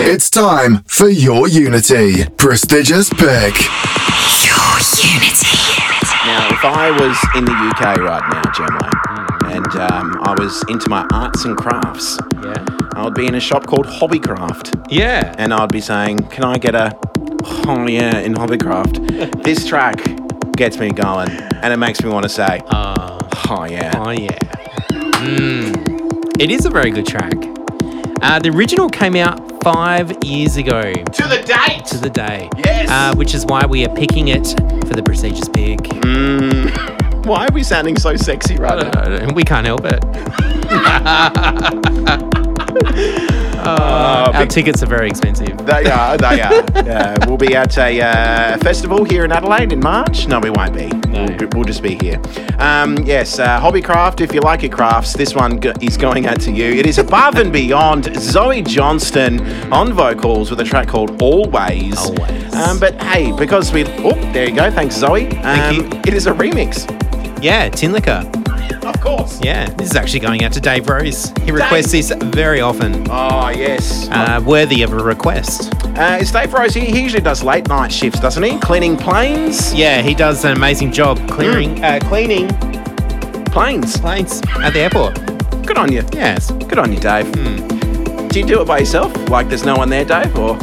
It's 0.09 0.31
time 0.31 0.83
for 0.87 1.09
your 1.09 1.49
Unity 1.49 2.24
Prestigious 2.37 3.09
Pick. 3.11 3.55
Your 4.47 4.77
unity. 5.03 5.59
Now, 6.27 6.49
if 6.51 6.64
I 6.64 6.91
was 6.99 7.18
in 7.37 7.45
the 7.45 7.53
UK 7.53 7.99
right 7.99 8.22
now, 8.33 8.43
Gemlo, 8.53 8.91
and 9.53 9.66
um, 9.93 10.18
I 10.22 10.35
was 10.39 10.64
into 10.68 10.89
my 10.89 11.07
arts 11.12 11.45
and 11.45 11.57
crafts, 11.57 12.18
Yeah. 13.07 13.13
I 13.13 13.13
would 13.13 13.15
be 13.15 13.27
in 13.27 13.35
a 13.35 13.41
shop 13.41 13.67
called 13.67 13.87
Hobbycraft. 13.87 14.87
Yeah. 14.91 15.35
and 15.39 15.53
I'd 15.55 15.71
be 15.73 15.81
saying, 15.81 16.19
"Can 16.29 16.45
I 16.45 16.59
get 16.59 16.75
a 16.75 16.97
Oh 17.69 17.87
yeah, 17.87 18.19
in 18.19 18.35
Hobbycraft. 18.35 19.43
this 19.45 19.67
track 19.67 19.97
gets 20.57 20.79
me 20.79 20.91
going, 20.91 21.31
and 21.31 21.73
it 21.73 21.77
makes 21.77 22.03
me 22.03 22.11
want 22.11 22.25
to 22.25 22.29
say, 22.29 22.61
Oh, 22.71 23.19
oh 23.51 23.65
yeah. 23.65 23.93
oh 23.97 24.11
yeah. 24.11 24.39
Mm. 25.23 26.41
It 26.41 26.51
is 26.51 26.67
a 26.67 26.71
very 26.71 26.91
good 26.91 27.07
track. 27.07 27.35
Uh, 28.23 28.39
the 28.41 28.51
original 28.51 28.89
came 28.89 29.15
out 29.17 29.63
five 29.63 30.13
years 30.25 30.57
ago 30.57 30.93
To 30.93 31.23
the 31.29 31.43
date. 31.47 31.85
to 31.87 31.99
the 31.99 32.11
day. 32.11 32.49
Yes. 32.65 32.89
Uh, 32.91 33.15
which 33.17 33.35
is 33.35 33.45
why 33.47 33.65
we 33.67 33.85
are 33.87 33.95
picking 33.95 34.29
it 34.29 34.47
for 34.87 34.95
the 34.95 35.03
prestigious 35.05 35.49
pick. 35.49 35.79
Mm. 36.03 36.73
Why 37.27 37.47
are 37.47 37.53
we 37.53 37.65
sounding 37.65 37.97
so 37.99 38.15
sexy 38.17 38.57
right 38.57 38.79
now? 38.81 39.01
Uh, 39.01 39.33
we 39.35 39.43
can't 39.43 39.67
help 39.67 39.81
it. 39.85 40.01
Oh, 43.68 44.31
Our 44.33 44.41
big- 44.43 44.51
tickets 44.51 44.83
are 44.83 44.87
very 44.87 45.09
expensive. 45.09 45.57
They 45.66 45.91
are, 45.91 46.16
they 46.16 46.41
are. 46.43 46.64
Uh, 46.87 47.16
we'll 47.27 47.37
be 47.37 47.55
at 47.57 47.77
a 47.79 48.01
uh, 48.01 48.57
festival 48.59 49.03
here 49.05 49.24
in 49.24 49.33
Adelaide 49.33 49.72
in 49.72 49.81
March. 49.81 50.29
No, 50.29 50.39
we 50.39 50.51
won't 50.51 50.72
be. 50.72 50.87
No. 50.87 51.27
We'll, 51.39 51.49
we'll 51.53 51.64
just 51.64 51.83
be 51.83 51.97
here. 51.97 52.20
Um, 52.61 52.97
yes, 52.99 53.41
uh, 53.41 53.61
Hobbycraft, 53.61 54.20
if 54.20 54.33
you 54.33 54.41
like 54.41 54.62
your 54.62 54.70
crafts, 54.70 55.12
this 55.12 55.35
one 55.35 55.57
go- 55.59 55.72
is 55.81 55.97
going 55.97 56.27
out 56.27 56.41
to 56.43 56.53
you. 56.53 56.66
It 56.66 56.87
is 56.87 56.99
above 56.99 57.35
and 57.37 57.53
beyond 57.53 58.14
Zoe 58.16 58.62
Johnston 58.62 59.41
on 59.72 59.93
vocals 59.93 60.49
with 60.51 60.61
a 60.61 60.64
track 60.64 60.87
called 60.87 61.20
Always. 61.20 61.99
Always. 61.99 62.55
Um, 62.55 62.79
but 62.79 62.95
hey, 63.03 63.33
because 63.33 63.72
we. 63.72 63.85
Oh, 64.05 64.12
there 64.33 64.49
you 64.49 64.55
go. 64.55 64.70
Thanks, 64.70 64.95
Zoe. 64.95 65.27
Um, 65.27 65.43
Thank 65.43 65.93
you. 65.95 66.01
It 66.07 66.14
is 66.14 66.29
a 66.29 66.33
remix. 66.33 66.87
Yeah, 67.43 67.68
Tinlicker. 67.68 68.45
Of 68.87 69.01
course. 69.01 69.41
Yeah, 69.43 69.68
this 69.70 69.91
is 69.91 69.97
actually 69.97 70.20
going 70.20 70.45
out 70.45 70.53
to 70.53 70.61
Dave 70.61 70.89
Rose. 70.89 71.32
He 71.45 71.51
requests 71.51 71.93
this 71.93 72.12
very 72.12 72.61
often. 72.61 73.07
Oh, 73.11 73.49
yes. 73.51 74.09
Uh, 74.11 74.41
worthy 74.47 74.82
of 74.82 74.93
a 74.93 74.97
request. 74.97 75.74
Uh, 75.84 76.18
it's 76.20 76.30
Dave 76.30 76.53
Rose. 76.53 76.72
He, 76.74 76.80
he 76.87 77.03
usually 77.03 77.22
does 77.22 77.43
late 77.43 77.68
night 77.68 77.91
shifts, 77.93 78.20
doesn't 78.20 78.43
he? 78.43 78.59
Cleaning 78.59 78.97
planes. 78.97 79.74
Yeah, 79.74 80.03
he 80.03 80.14
does 80.14 80.45
an 80.45 80.57
amazing 80.57 80.93
job 80.93 81.18
clearing, 81.28 81.82
uh, 81.84 81.99
cleaning 82.05 82.49
Planes. 83.47 83.97
planes 83.97 84.43
at 84.61 84.72
the 84.74 84.80
airport. 84.80 85.14
Good 85.66 85.78
on 85.78 85.91
you. 85.91 86.05
Yes. 86.12 86.51
Good 86.51 86.78
on 86.78 86.93
you, 86.93 87.01
Dave. 87.01 87.30
Do 88.28 88.41
you 88.41 88.47
do 88.47 88.61
it 88.61 88.66
by 88.66 88.78
yourself? 88.80 89.12
Like 89.30 89.49
there's 89.49 89.64
no 89.64 89.76
one 89.76 89.89
there, 89.89 90.05
Dave? 90.05 90.37
Or. 90.39 90.59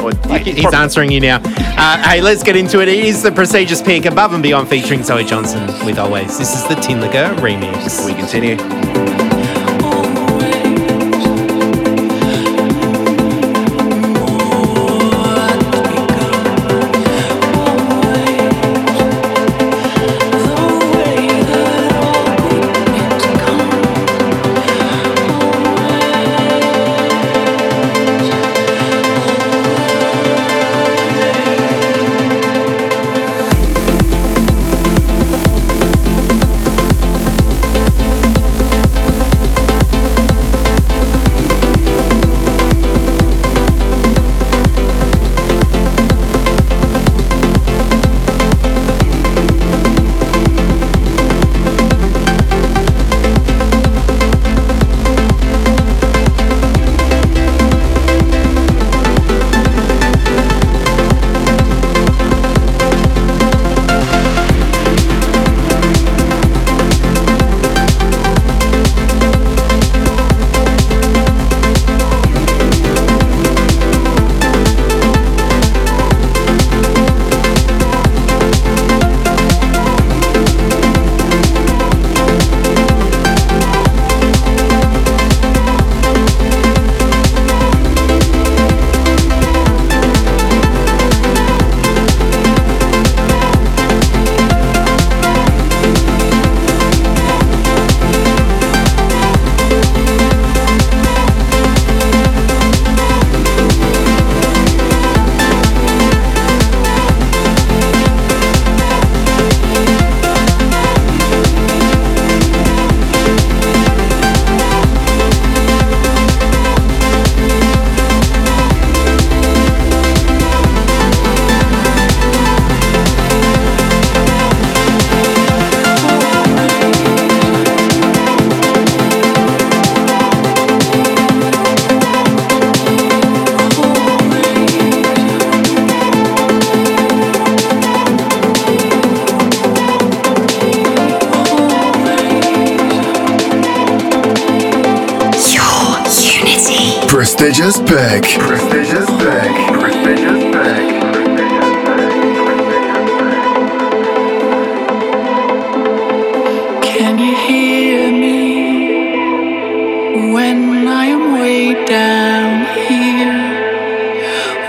Or 0.00 0.12
Like 0.28 0.42
he's 0.42 0.72
answering 0.72 1.10
you 1.10 1.20
now. 1.20 1.40
Uh, 1.44 2.02
hey, 2.08 2.20
let's 2.20 2.42
get 2.42 2.56
into 2.56 2.80
it. 2.80 2.88
It 2.88 3.04
is 3.04 3.22
the 3.22 3.32
prestigious 3.32 3.82
pick 3.82 4.06
above 4.06 4.32
and 4.32 4.42
beyond 4.42 4.68
featuring 4.68 5.02
Zoe 5.02 5.24
Johnston 5.24 5.66
with 5.84 5.98
Always. 5.98 6.38
This 6.38 6.54
is 6.54 6.62
the 6.68 6.74
Tinlicker 6.76 7.34
remix. 7.36 8.06
We 8.06 8.14
continue. 8.14 9.19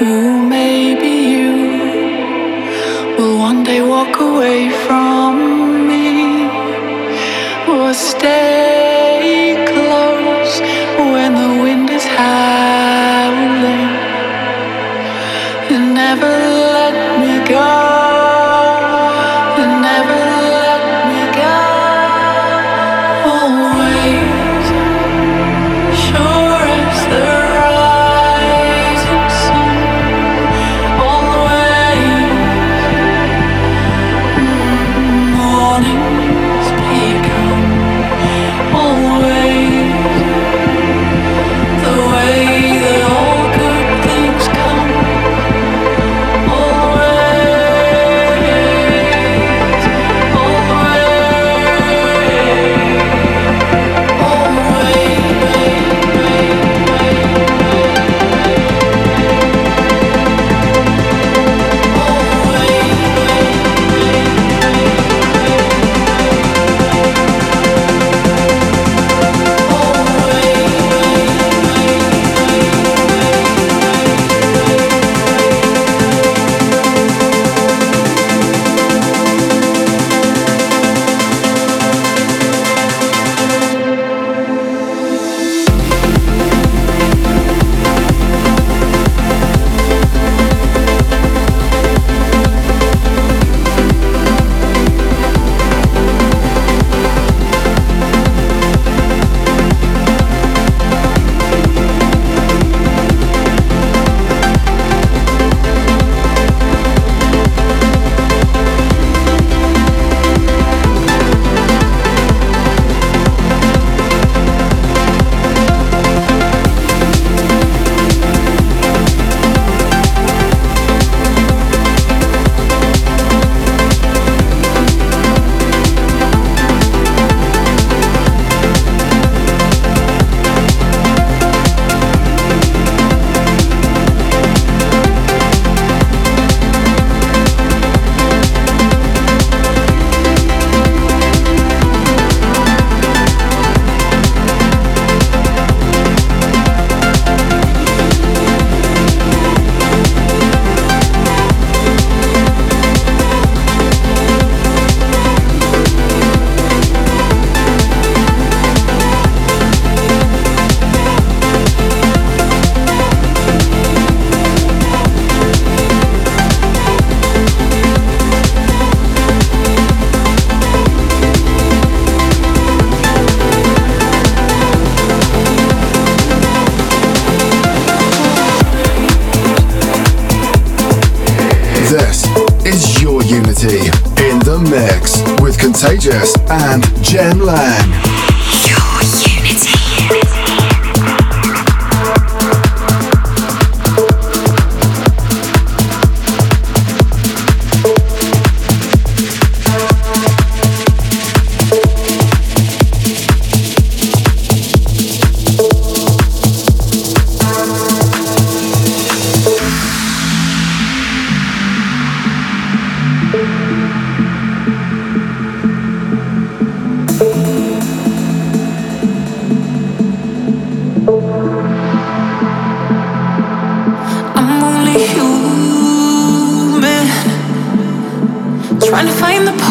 Ooh, 0.01 0.30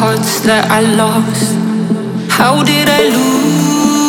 parts 0.00 0.40
that 0.40 0.64
I 0.70 0.80
lost. 0.96 1.52
How 2.30 2.64
did 2.64 2.88
I 2.88 3.02
lose 3.10 3.99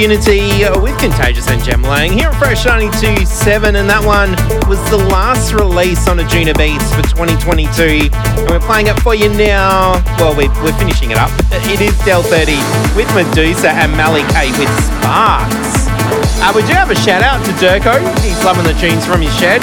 Unity 0.00 0.64
uh, 0.64 0.80
with 0.80 0.96
Contagious 0.96 1.44
and 1.52 1.60
Jem 1.62 1.84
Lang 1.84 2.08
here 2.08 2.32
at 2.32 2.38
Fresh 2.40 2.64
92.7 2.64 3.76
and 3.76 3.84
that 3.84 4.00
one 4.00 4.32
was 4.64 4.80
the 4.88 4.96
last 4.96 5.52
release 5.52 6.08
on 6.08 6.16
Anjunabeats 6.16 6.88
for 6.96 7.04
2022 7.12 8.08
and 8.08 8.48
we're 8.48 8.64
playing 8.64 8.88
it 8.88 8.96
for 9.04 9.12
you 9.12 9.28
now. 9.36 10.00
Well, 10.16 10.32
we're, 10.32 10.48
we're 10.64 10.72
finishing 10.80 11.12
it 11.12 11.20
up. 11.20 11.28
It 11.68 11.84
is 11.84 11.92
Del 12.08 12.24
30 12.24 12.56
with 12.96 13.12
Meduza 13.12 13.76
and 13.76 13.92
Mali-K 13.92 14.56
with 14.56 14.72
Sparks. 14.88 15.92
Uh, 16.40 16.48
we 16.56 16.64
do 16.64 16.72
have 16.72 16.88
a 16.88 16.96
shout 16.96 17.20
out 17.20 17.44
to 17.44 17.52
Durko. 17.60 18.00
He's 18.24 18.40
loving 18.40 18.64
the 18.64 18.72
tunes 18.80 19.04
from 19.04 19.20
his 19.20 19.36
shed. 19.36 19.60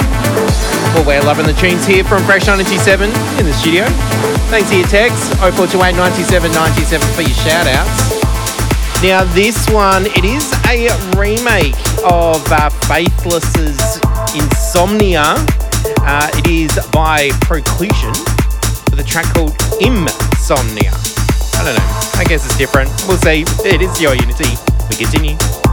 Well, 0.94 1.02
we're 1.02 1.26
loving 1.26 1.50
the 1.50 1.58
tunes 1.58 1.82
here 1.82 2.06
from 2.06 2.22
Fresh 2.22 2.46
97 2.46 3.10
in 3.42 3.44
the 3.44 3.54
studio. 3.58 3.90
Thanks 4.54 4.70
for 4.70 4.78
your 4.78 4.86
text, 4.86 5.34
0428 5.42 5.98
97 5.98 6.54
97 6.54 7.02
for 7.18 7.26
your 7.26 7.34
shout 7.42 7.66
outs. 7.74 8.07
Now, 9.00 9.22
this 9.32 9.70
one, 9.70 10.06
it 10.06 10.24
is 10.24 10.52
a 10.66 10.90
remake 11.16 11.78
of 12.02 12.42
uh, 12.50 12.68
Faithless's 12.68 14.00
Insomnia. 14.34 15.36
Uh, 16.00 16.28
it 16.34 16.48
is 16.48 16.76
by 16.90 17.30
Proluction 17.40 18.10
with 18.90 18.98
a 18.98 19.04
track 19.06 19.32
called 19.34 19.54
Insomnia. 19.80 20.90
I 21.54 21.62
don't 21.64 21.76
know. 21.76 22.18
I 22.18 22.24
guess 22.26 22.44
it's 22.44 22.58
different. 22.58 22.90
We'll 23.06 23.18
see. 23.18 23.44
It 23.64 23.80
is 23.80 24.00
your 24.00 24.16
Unity. 24.16 24.56
We 24.90 24.96
continue. 24.96 25.67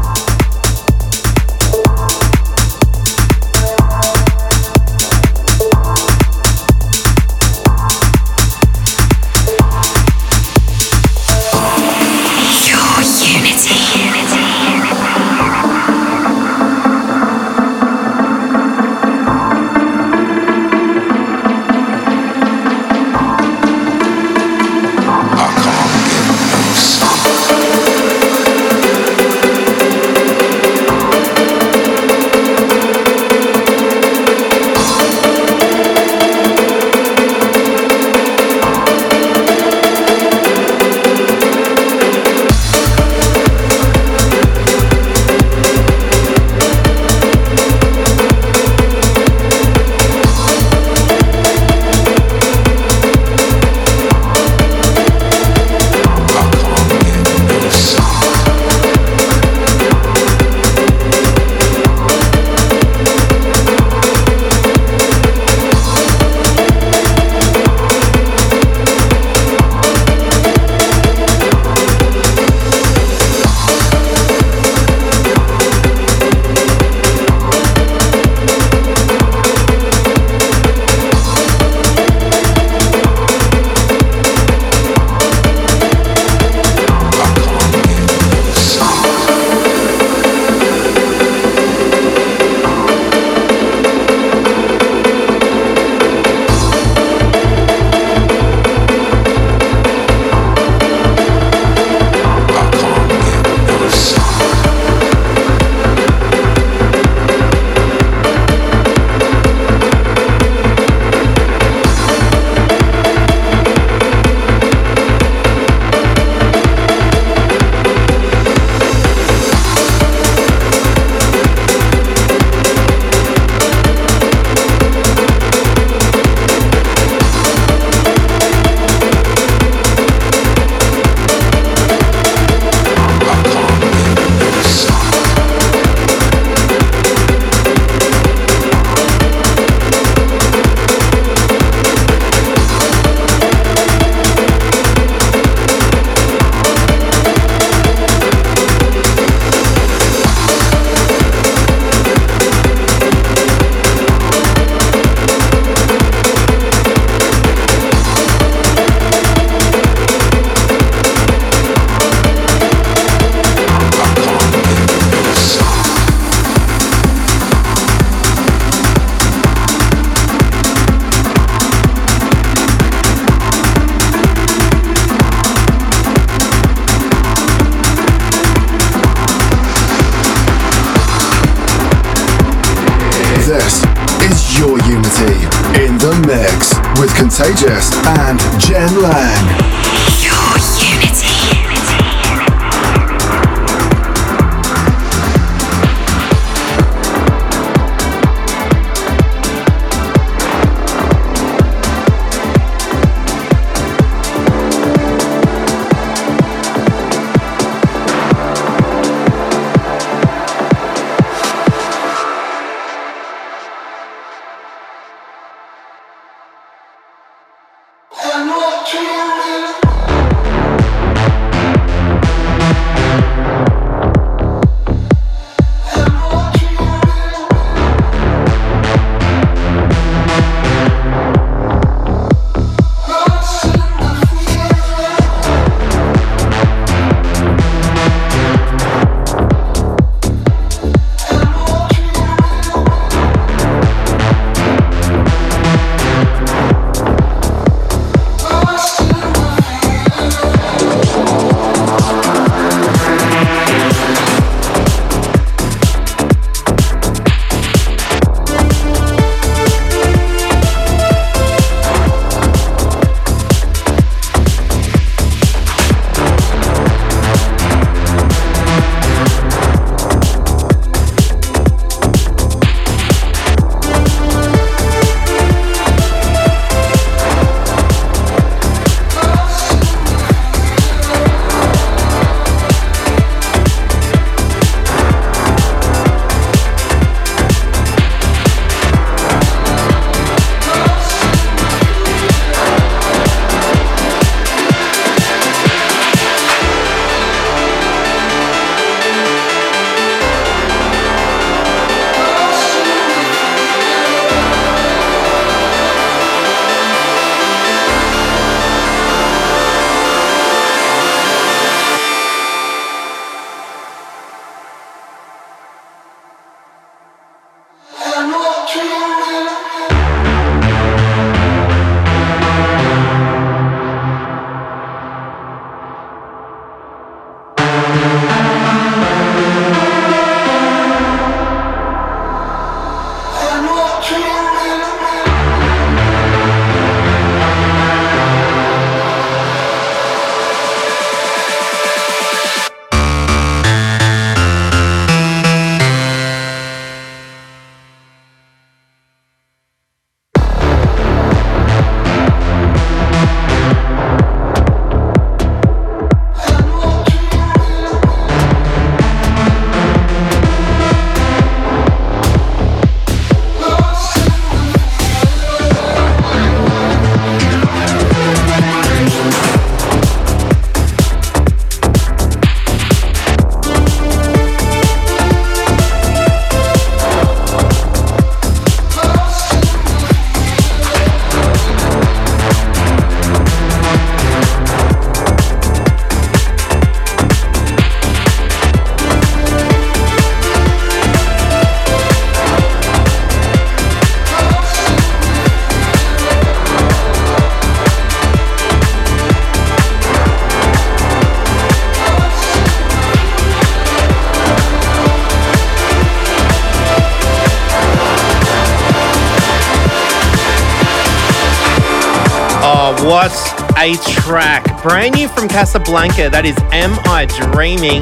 A 413.86 413.94
track. 413.98 414.82
Brand 414.82 415.14
new 415.14 415.28
from 415.28 415.48
Kasablanca. 415.48 416.32
That 416.32 416.42
is 416.42 416.58
Am 416.74 416.98
I 417.06 417.30
Dreaming? 417.54 418.02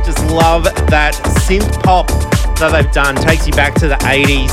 Just 0.00 0.24
love 0.32 0.64
that 0.88 1.20
synth 1.44 1.68
pop 1.84 2.08
that 2.56 2.72
they've 2.72 2.88
done. 2.96 3.12
Takes 3.14 3.44
you 3.44 3.52
back 3.52 3.74
to 3.84 3.92
the 3.92 4.00
80s. 4.08 4.48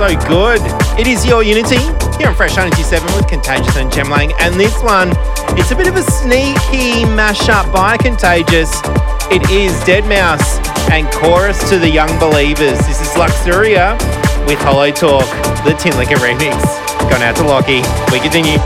So 0.00 0.08
good. 0.24 0.64
It 0.96 1.04
is 1.04 1.28
Your 1.28 1.44
Unity 1.44 1.84
here 2.16 2.32
on 2.32 2.34
Fresh 2.34 2.56
Energy 2.56 2.80
7 2.80 3.04
with 3.12 3.28
Contagious 3.28 3.76
and 3.76 3.92
Jem 3.92 4.08
Lang. 4.08 4.32
And 4.40 4.56
this 4.56 4.72
one, 4.80 5.12
it's 5.60 5.72
a 5.72 5.76
bit 5.76 5.88
of 5.88 5.96
a 6.00 6.04
sneaky 6.08 7.04
mashup 7.12 7.68
by 7.68 7.98
Contagious. 8.00 8.72
It 9.28 9.44
is 9.52 9.76
deadmau5 9.84 10.88
and 10.88 11.04
Chorus 11.12 11.68
to 11.68 11.76
the 11.76 11.90
Young 11.92 12.08
Believers. 12.16 12.80
This 12.88 12.96
is 12.96 13.12
Luxuria 13.12 14.00
with 14.48 14.56
Hollow 14.64 14.88
Talk, 14.88 15.28
the 15.68 15.76
Tinlicker 15.76 16.16
remix. 16.16 16.56
Going 17.12 17.20
out 17.20 17.36
to 17.36 17.44
Lockie. 17.44 17.84
We 18.08 18.24
continue. 18.24 18.56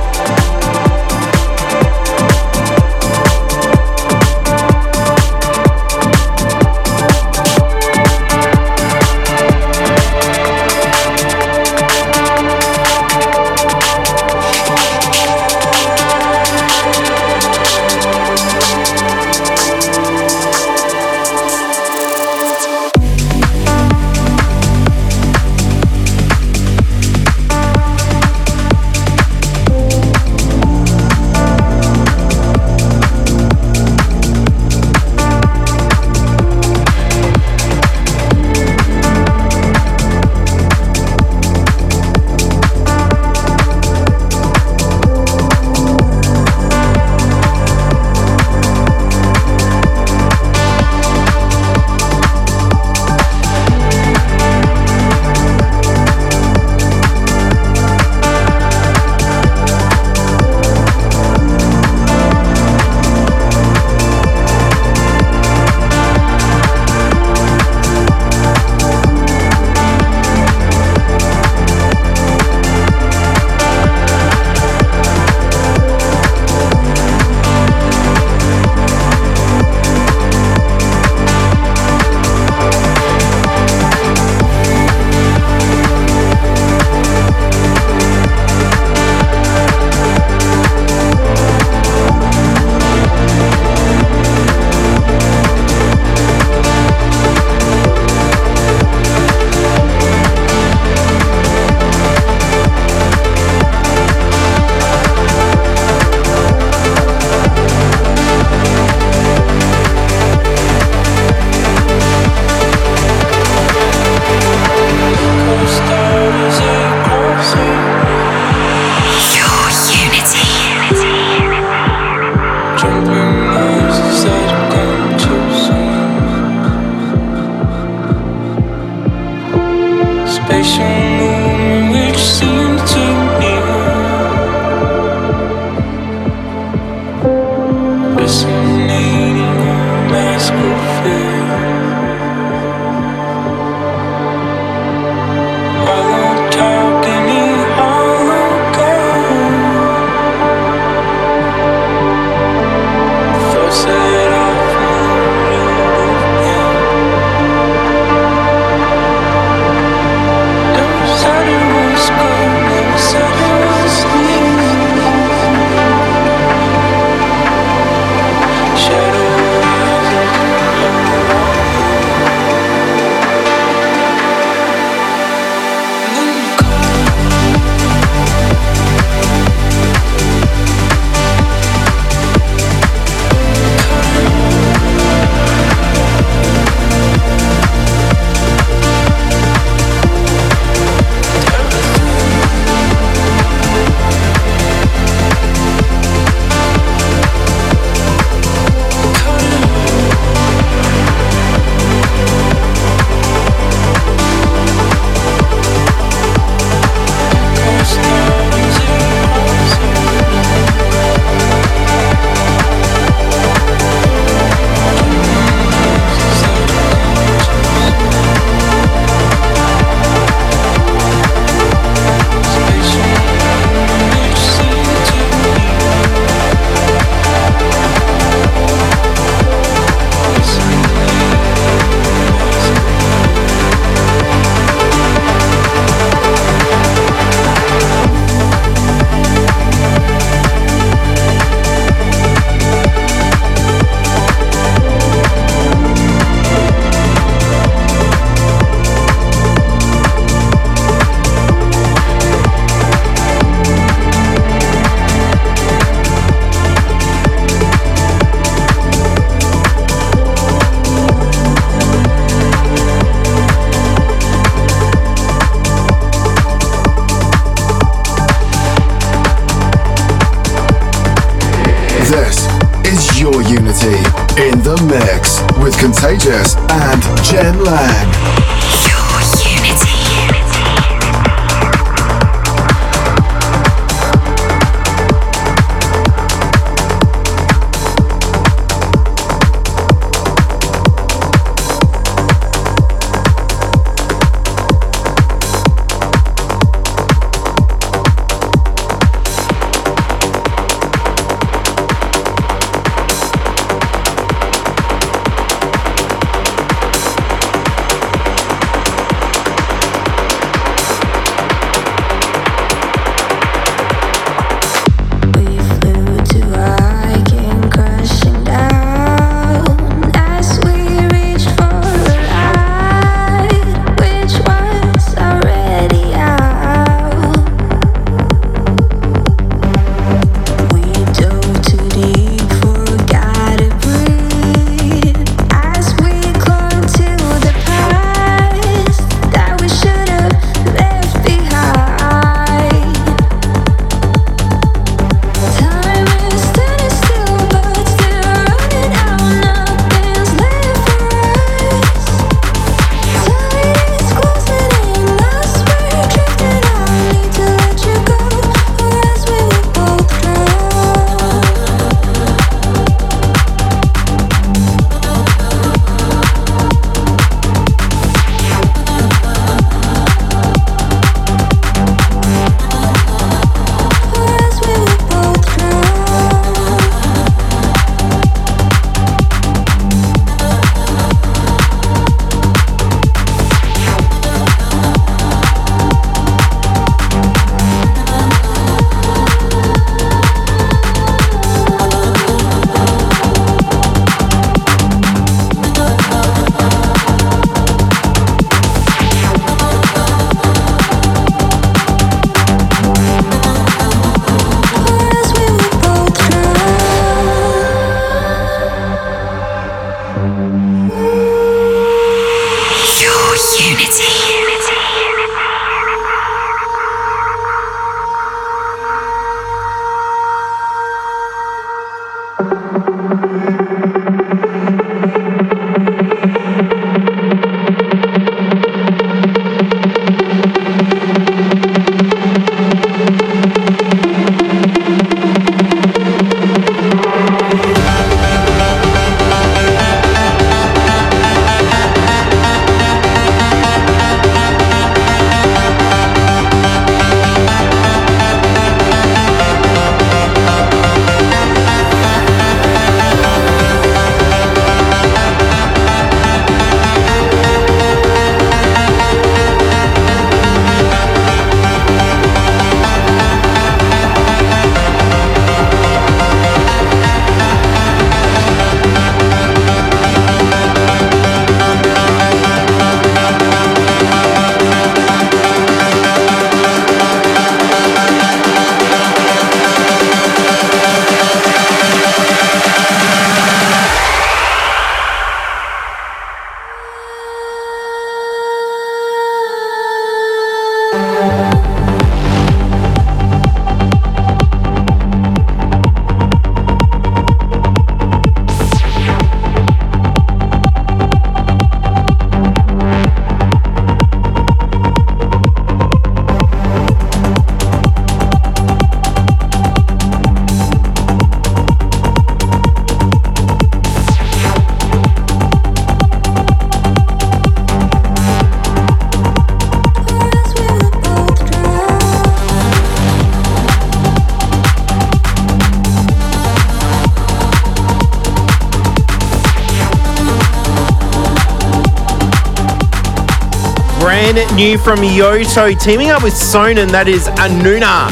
New 534.57 534.79
from 534.79 535.01
Yotto, 535.01 535.79
teaming 535.79 536.09
up 536.09 536.23
with 536.23 536.33
SøNIN, 536.33 536.91
that 536.91 537.09
is 537.09 537.29
AunA. 537.29 538.09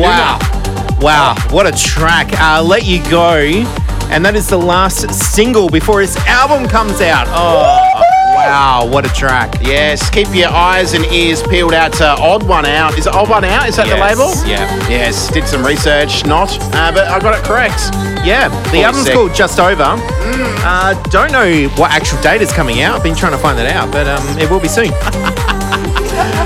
Wow. 0.00 0.38
Wow, 1.00 1.36
what 1.50 1.66
a 1.66 1.72
track. 1.72 2.28
Uh, 2.40 2.62
Let 2.62 2.86
You 2.86 3.02
Go. 3.10 3.36
And 4.10 4.24
that 4.24 4.34
is 4.34 4.48
the 4.48 4.56
last 4.56 5.10
single 5.12 5.68
before 5.68 6.00
his 6.00 6.16
album 6.26 6.66
comes 6.66 7.00
out. 7.02 7.26
Oh, 7.28 7.76
wow, 8.34 8.88
what 8.90 9.04
a 9.04 9.12
track. 9.12 9.54
Yes, 9.60 10.08
keep 10.08 10.28
your 10.34 10.48
eyes 10.48 10.94
and 10.94 11.04
ears 11.12 11.42
peeled 11.42 11.74
out 11.74 11.92
to 11.94 12.06
Odd 12.06 12.42
One 12.48 12.64
Out. 12.64 12.96
Is 12.98 13.06
it 13.06 13.14
Odd 13.14 13.28
One 13.28 13.44
Out? 13.44 13.68
Is 13.68 13.76
that 13.76 13.84
the 13.88 13.96
Yes, 13.96 14.18
label? 14.18 14.48
yeah. 14.50 14.88
Yes, 14.88 15.30
did 15.30 15.46
some 15.46 15.64
research, 15.64 16.24
not, 16.24 16.50
uh, 16.74 16.90
but 16.92 17.06
I 17.08 17.18
got 17.20 17.38
it 17.38 17.44
correct. 17.44 17.80
Yeah, 18.24 18.48
the 18.70 18.82
album's 18.82 19.04
sick. 19.06 19.14
called 19.14 19.34
Just 19.34 19.58
Over. 19.60 19.96
Uh, 20.64 20.94
don't 21.10 21.32
know 21.32 21.68
what 21.76 21.90
actual 21.90 22.20
date 22.22 22.40
is 22.40 22.52
coming 22.52 22.80
out. 22.80 23.02
Been 23.02 23.14
trying 23.16 23.32
to 23.32 23.38
find 23.38 23.58
that 23.58 23.66
out, 23.74 23.90
but 23.92 24.06
um, 24.06 24.38
it 24.38 24.48
will 24.48 24.60
be 24.60 24.68
soon. 24.68 24.88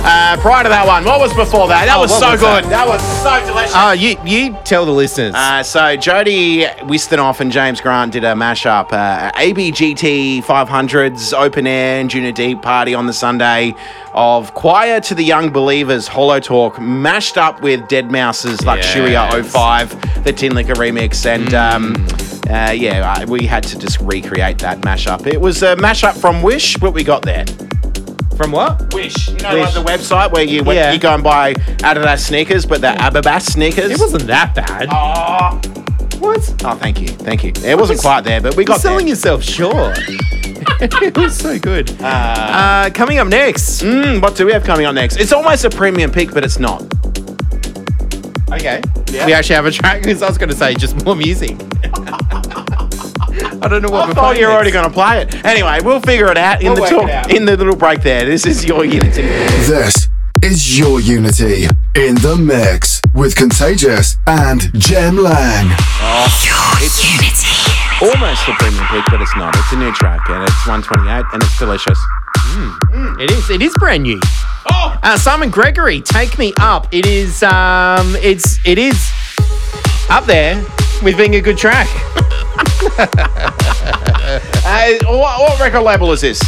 Uh, 0.09 0.37
prior 0.41 0.63
to 0.63 0.69
that 0.69 0.87
one, 0.87 1.05
what 1.05 1.19
was 1.19 1.35
before 1.35 1.67
that? 1.67 1.87
That 1.87 1.97
Oh, 1.97 2.03
was 2.03 2.17
so 2.17 2.31
was 2.31 2.41
good. 2.41 2.65
that? 2.67 2.71
That? 2.71 2.87
was 2.87 3.03
so 3.23 3.45
delicious. 3.45 3.73
Oh, 3.75 3.91
you 3.91 4.17
you 4.25 4.57
tell 4.65 4.87
the 4.87 4.93
listeners. 4.93 5.35
Uh, 5.35 5.65
so 5.65 5.97
Jody 5.97 6.63
Wisternoff 6.87 7.41
and 7.41 7.51
James 7.51 7.81
Grant 7.81 8.13
did 8.13 8.23
a 8.23 8.35
mashup, 8.35 8.93
uh, 8.93 9.33
ABGT 9.33 10.45
500s 10.45 11.35
open 11.37 11.67
air 11.67 12.01
and 12.01 12.09
Anjunadeep 12.09 12.63
party 12.63 12.95
on 12.95 13.07
the 13.07 13.13
Sunday 13.13 13.75
of 14.15 14.55
Choir 14.55 15.01
to 15.01 15.15
the 15.17 15.25
Young 15.25 15.51
Believers 15.51 16.07
Hollow 16.07 16.39
Talk 16.39 16.81
mashed 16.81 17.37
up 17.37 17.61
with 17.61 17.81
deadmau5's 17.89 18.61
Luxuria 18.61 19.11
Yes. 19.33 19.51
05, 19.53 20.23
the 20.23 20.33
Tinlicker 20.33 20.75
remix, 20.77 21.27
and 21.27 21.53
um, 21.53 21.95
uh, 22.49 22.71
yeah, 22.71 23.25
we 23.25 23.45
had 23.45 23.65
to 23.65 23.77
just 23.77 23.99
recreate 24.01 24.59
that 24.61 24.83
mashup. 24.83 25.27
It 25.27 25.41
was 25.41 25.65
a 25.65 25.75
mashup 25.75 26.17
from 26.21 26.43
Wish. 26.43 26.77
but 26.77 26.93
we 26.93 27.03
got 27.03 27.23
there? 27.23 27.45
From 28.37 28.53
what? 28.53 28.93
Wish, 28.93 29.29
you 29.29 29.35
know, 29.39 29.55
Wish. 29.55 29.65
like 29.65 29.75
the 29.75 29.83
website 29.83 30.31
where 30.33 30.45
you 30.45 30.63
Yeah. 30.71 30.93
you 30.93 30.99
go 30.99 31.15
and 31.15 31.25
buy 31.25 31.55
Adidas 31.55 32.19
sneakers, 32.21 32.67
but 32.67 32.81
they're 32.83 32.95
Ababas 32.97 33.43
sneakers. 33.53 33.91
It 33.91 33.99
wasn't 33.99 34.27
that 34.27 34.55
bad. 34.55 34.89
Oh, 34.91 35.59
what? 36.19 36.55
Oh, 36.65 36.75
thank 36.75 37.01
you, 37.01 37.09
thank 37.09 37.43
you. 37.45 37.53
It 37.65 37.79
wasn't 37.79 38.01
quite 38.01 38.25
there, 38.25 38.41
but 38.43 38.55
we 38.55 38.63
You're 38.63 38.67
got 38.69 38.81
selling 38.83 39.07
there. 39.07 39.09
yourself 39.15 39.43
short. 39.43 39.99
it 40.81 41.17
was 41.17 41.35
so 41.37 41.59
good. 41.59 41.91
Uh, 42.03 42.91
coming 42.93 43.19
up 43.19 43.29
next. 43.29 43.81
Mm, 43.83 44.21
what 44.21 44.37
do 44.37 44.45
we 44.45 44.53
have 44.53 44.65
coming 44.65 44.85
on 44.85 44.95
next? 44.95 45.17
It's 45.17 45.33
almost 45.33 45.65
a 45.65 45.71
premium 45.71 46.11
pick, 46.11 46.33
but 46.35 46.45
it's 46.45 46.59
not. 46.59 46.83
Okay. 48.53 48.83
Yeah. 49.11 49.27
We 49.27 49.33
actually 49.33 49.57
have 49.57 49.67
a 49.67 49.71
track 49.71 50.03
because 50.03 50.23
I 50.23 50.29
was 50.29 50.37
going 50.39 50.51
to 50.51 50.55
say 50.57 50.75
just 50.75 51.03
more 51.05 51.17
music. 51.17 51.57
I 53.67 53.69
don't 53.69 53.83
know 53.83 53.89
what 53.91 54.05
I 54.05 54.07
we're 54.07 54.15
thought 54.15 54.39
you 54.39 54.47
were 54.47 54.53
already 54.53 54.71
going 54.71 54.87
to 54.87 54.95
play 54.95 55.23
it. 55.23 55.45
Anyway, 55.45 55.81
we'll 55.83 55.99
figure 55.99 56.31
it 56.31 56.39
out 56.39 56.63
in 56.63 56.73
We'll 56.73 56.85
the 56.85 56.89
talk, 56.89 57.11
out. 57.11 57.35
in 57.35 57.47
the 57.47 57.57
little 57.57 57.75
break 57.75 58.01
there. 58.01 58.25
This 58.25 58.47
is 58.47 58.65
your 58.65 58.85
Unity. 58.85 59.23
This 59.23 60.07
is 60.41 60.79
your 60.79 61.01
Unity 61.01 61.65
in 61.97 62.15
the 62.17 62.37
mix 62.39 63.01
with 63.13 63.35
Contagious 63.35 64.19
and 64.29 64.73
Jem 64.79 65.17
Lang. 65.17 65.67
Your 66.47 66.79
Unity. 66.79 67.59
Almost 68.03 68.47
a 68.47 68.53
premium 68.53 68.87
pick, 68.87 69.05
but 69.11 69.21
it's 69.21 69.35
not. 69.37 69.53
It's 69.57 69.73
a 69.73 69.77
new 69.79 69.91
track, 69.95 70.21
and 70.31 70.45
it's 70.45 70.67
128, 70.69 71.25
and 71.33 71.43
it's 71.43 71.59
delicious. 71.59 71.99
It 73.19 73.33
is. 73.33 73.51
It 73.51 73.63
is 73.63 73.75
brand 73.81 74.05
new. 74.05 74.21
Oh, 74.71 74.97
Uh, 75.03 75.19
Simon 75.19 75.51
Gregory, 75.51 76.01
take 76.03 76.39
me 76.39 76.53
up. 76.61 76.87
It 76.95 77.05
is. 77.05 77.43
Um. 77.43 78.15
It's. 78.23 78.61
It 78.65 78.79
is 78.79 79.11
up 80.09 80.25
there 80.27 80.55
with 81.03 81.17
being 81.17 81.35
a 81.35 81.41
good 81.41 81.59
track. 81.59 81.89
uh, 84.65 84.93
what, 85.05 85.41
what 85.41 85.61
record 85.61 85.83
label 85.83 86.13
is 86.13 86.21
this? 86.21 86.41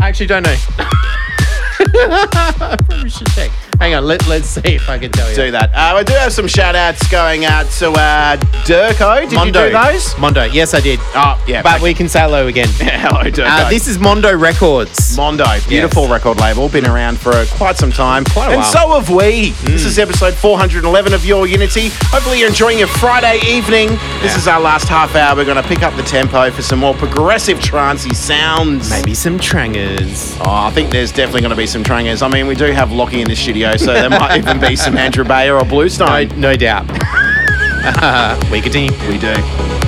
I 0.00 0.08
actually 0.08 0.26
don't 0.26 0.42
know. 0.42 0.56
I 0.78 2.76
probably 2.88 3.10
should 3.10 3.26
check. 3.28 3.50
Hang 3.78 3.94
on. 3.94 4.04
Let 4.04 4.26
Let's 4.26 4.48
see 4.48 4.60
if 4.64 4.88
I 4.88 4.98
can 4.98 5.12
tell 5.12 5.28
you. 5.30 5.36
Do 5.36 5.50
that. 5.52 5.70
Uh, 5.74 5.96
I 5.96 6.02
do 6.02 6.12
have 6.14 6.32
some 6.32 6.48
shout 6.48 6.74
outs 6.74 7.06
going 7.08 7.44
out 7.44 7.66
to 7.78 7.90
uh, 7.92 8.36
Durko. 8.64 9.28
Did 9.28 9.36
Mondo. 9.36 9.64
you 9.64 9.70
do 9.70 9.72
those? 9.72 10.18
Mondo. 10.18 10.44
Yes, 10.44 10.74
I 10.74 10.80
did. 10.80 10.98
Oh, 11.14 11.42
yeah. 11.46 11.62
But 11.62 11.80
we 11.80 11.94
can 11.94 12.08
say 12.08 12.20
hello 12.20 12.46
again. 12.48 12.68
Hello, 12.78 13.22
Durko. 13.22 13.46
Uh, 13.46 13.70
this 13.70 13.86
is 13.86 13.98
Mondo 13.98 14.36
Records. 14.36 15.16
Mondo, 15.16 15.44
beautiful 15.68 16.08
record 16.08 16.38
label, 16.38 16.68
been 16.68 16.86
around 16.86 17.18
for 17.18 17.44
quite 17.56 17.76
some 17.76 17.92
time. 17.92 18.24
Quite 18.24 18.46
a 18.46 18.48
while. 18.48 18.50
and 18.50 18.60
while. 18.62 18.98
so 18.98 19.00
have 19.00 19.10
we. 19.10 19.50
This 19.70 19.84
is 19.84 19.98
episode 19.98 20.34
411 20.34 21.12
of 21.14 21.24
Your 21.24 21.46
Unity. 21.46 21.90
Hopefully, 22.06 22.40
you're 22.40 22.48
enjoying 22.48 22.78
your 22.78 22.88
Friday 22.88 23.38
evening. 23.46 23.90
This 24.22 24.36
is 24.36 24.48
our 24.48 24.60
last 24.60 24.88
half 24.88 25.14
hour. 25.14 25.36
We're 25.36 25.44
going 25.44 25.62
to 25.62 25.68
pick 25.68 25.82
up 25.82 25.94
the 25.96 26.02
tempo 26.02 26.50
for 26.50 26.62
some 26.62 26.78
more 26.80 26.94
progressive 26.94 27.58
trancey 27.58 28.14
sounds. 28.14 28.90
Maybe 28.90 29.14
some 29.14 29.38
trangers. 29.38 30.36
Oh, 30.40 30.44
I 30.46 30.70
think 30.70 30.90
there's 30.90 31.12
definitely 31.12 31.42
going 31.42 31.50
to 31.50 31.56
be 31.56 31.66
some 31.66 31.84
trangers. 31.84 32.22
I 32.22 32.28
mean, 32.28 32.46
we 32.46 32.54
do 32.54 32.72
have 32.72 32.90
Lockie 32.92 33.20
in 33.20 33.28
the 33.28 33.36
studio, 33.36 33.65
so 33.76 33.92
there 33.92 34.10
might 34.10 34.36
even 34.38 34.60
be 34.60 34.76
some 34.76 34.96
Andrew 34.96 35.24
Bayer 35.24 35.54
or 35.56 35.62
No, 35.64 35.68
Bluestone. 35.70 36.28
no 36.40 36.54
doubt. 36.54 36.86
we 38.50 38.60
continue. 38.60 38.92
We 39.08 39.18
do. 39.18 39.85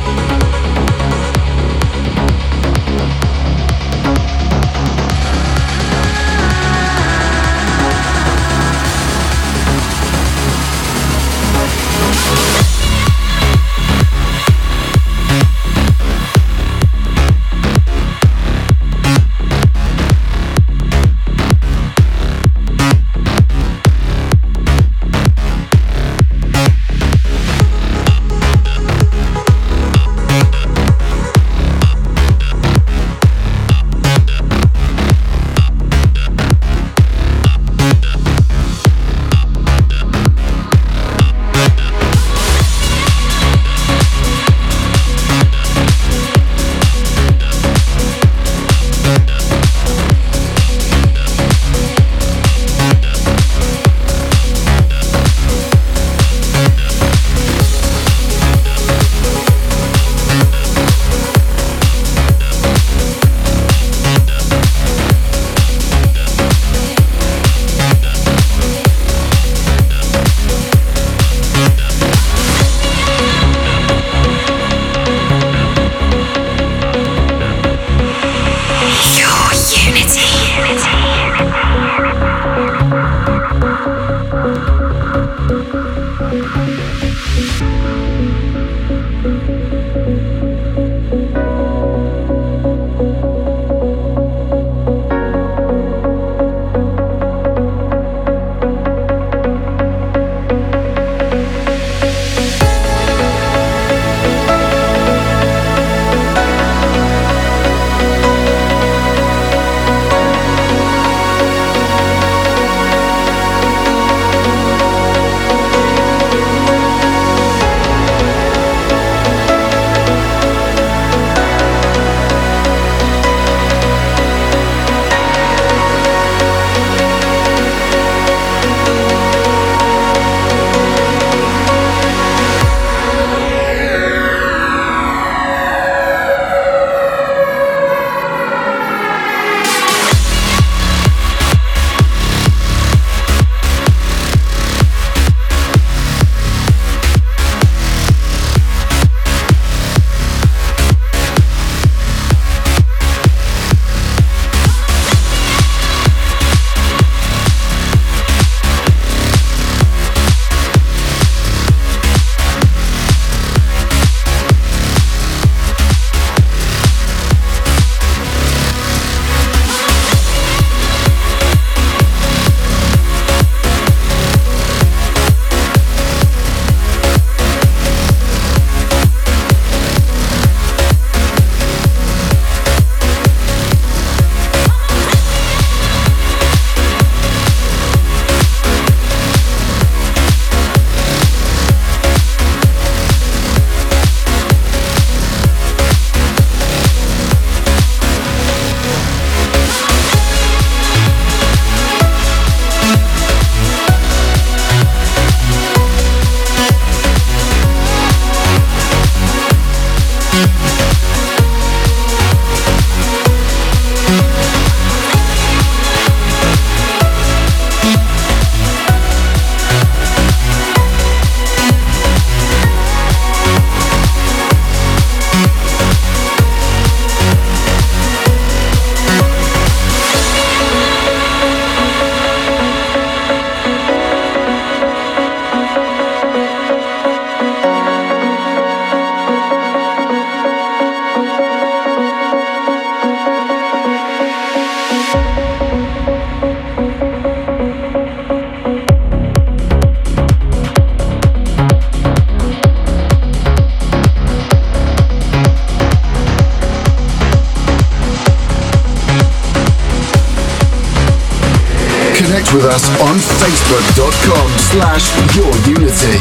Your 265.36 265.54
unity. 265.68 266.18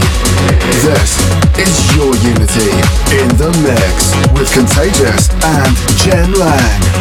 This 0.86 1.18
is 1.58 1.96
Your 1.96 2.14
Unity 2.18 2.70
in 3.18 3.28
the 3.38 3.50
mix 3.66 4.14
with 4.38 4.52
Contagious 4.54 5.30
and 5.44 5.76
Jem 5.98 6.32
Lang. 6.34 6.97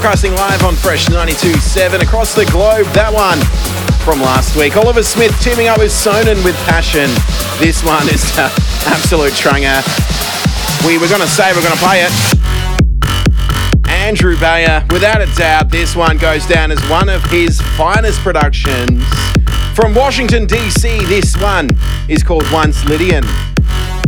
Broadcasting 0.00 0.34
live 0.34 0.64
on 0.64 0.74
Fresh 0.76 1.08
92.7 1.08 2.00
across 2.00 2.34
the 2.34 2.46
globe. 2.46 2.86
That 2.96 3.12
one 3.12 3.36
from 4.00 4.24
last 4.24 4.56
week. 4.56 4.74
Oliver 4.78 5.02
Smith 5.02 5.38
teaming 5.44 5.68
up 5.68 5.76
with 5.76 5.92
SøNIN 5.92 6.42
with 6.42 6.56
Passion. 6.64 7.04
This 7.60 7.84
one 7.84 8.08
is 8.08 8.24
absolute 8.88 9.34
tranger. 9.36 9.76
We 10.88 10.96
were 10.96 11.06
going 11.06 11.20
to 11.20 11.28
say 11.28 11.52
we're 11.52 11.60
going 11.60 11.76
to 11.76 11.84
play 11.84 12.00
it. 12.00 12.12
Andrew 13.92 14.40
Bayer, 14.40 14.86
without 14.88 15.20
a 15.20 15.26
doubt, 15.36 15.68
this 15.68 15.94
one 15.94 16.16
goes 16.16 16.46
down 16.46 16.70
as 16.70 16.80
one 16.88 17.10
of 17.10 17.22
his 17.26 17.60
finest 17.76 18.20
productions. 18.20 19.04
From 19.76 19.94
Washington, 19.94 20.46
D.C., 20.46 21.04
this 21.12 21.36
one 21.36 21.68
is 22.08 22.22
called 22.22 22.50
Once 22.50 22.86
Lydian. 22.86 23.24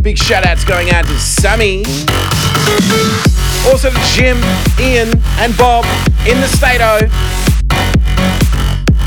Big 0.01 0.17
shout 0.17 0.43
outs 0.43 0.65
going 0.65 0.89
out 0.89 1.05
to 1.05 1.19
Sammy. 1.19 1.83
Also 3.65 3.89
to 3.89 3.99
Jim, 4.13 4.37
Ian, 4.79 5.09
and 5.39 5.55
Bob 5.57 5.85
in 6.27 6.39
the 6.41 6.47
Stato. 6.47 7.07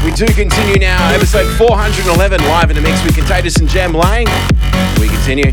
We 0.04 0.12
do 0.12 0.26
continue 0.32 0.78
now, 0.78 1.12
episode 1.12 1.46
411, 1.56 2.40
live 2.42 2.70
in 2.70 2.76
the 2.76 2.82
mix 2.82 3.02
with 3.04 3.14
Contagious 3.14 3.56
and 3.56 3.68
Jem 3.68 3.92
Lang. 3.92 4.26
We 4.98 5.08
continue. 5.08 5.52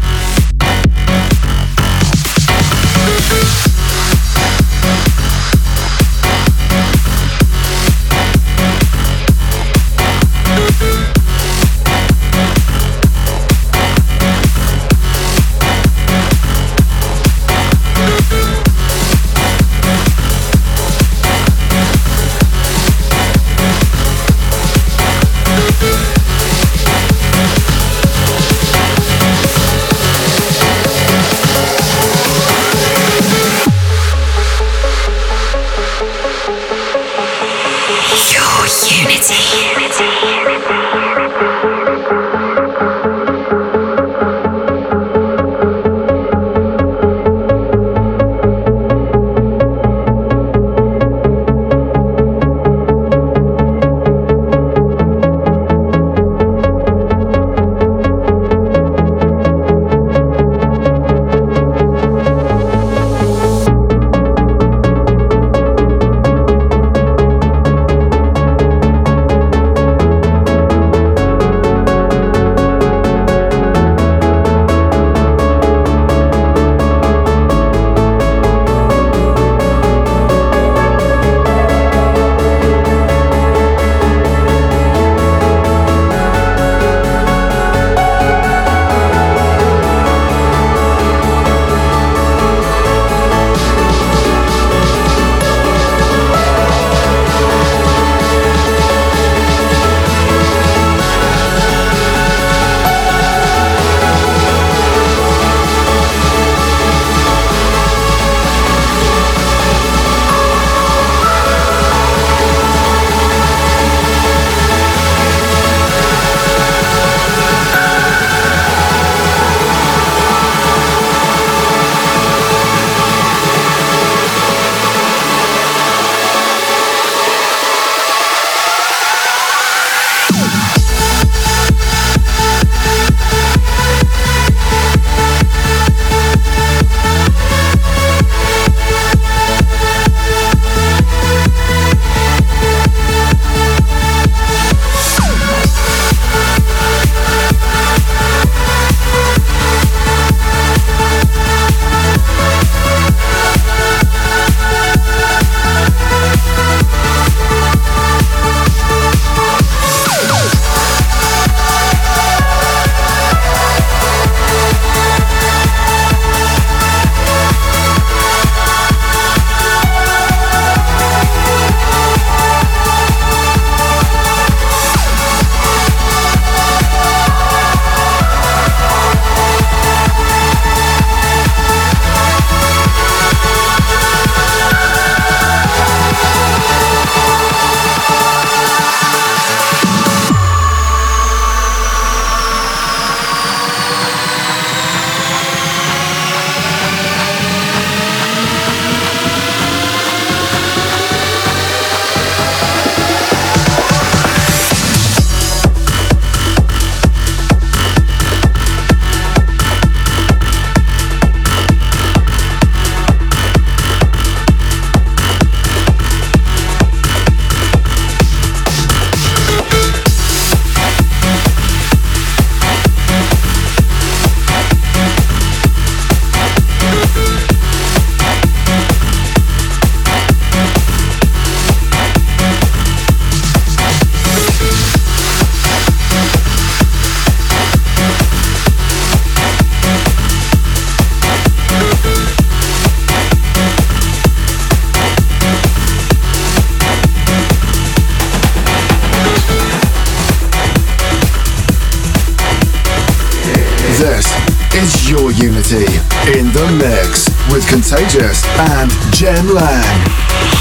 Contagious 257.74 258.46
and 258.70 258.92
Jem 259.12 259.48
Lang. 259.48 260.53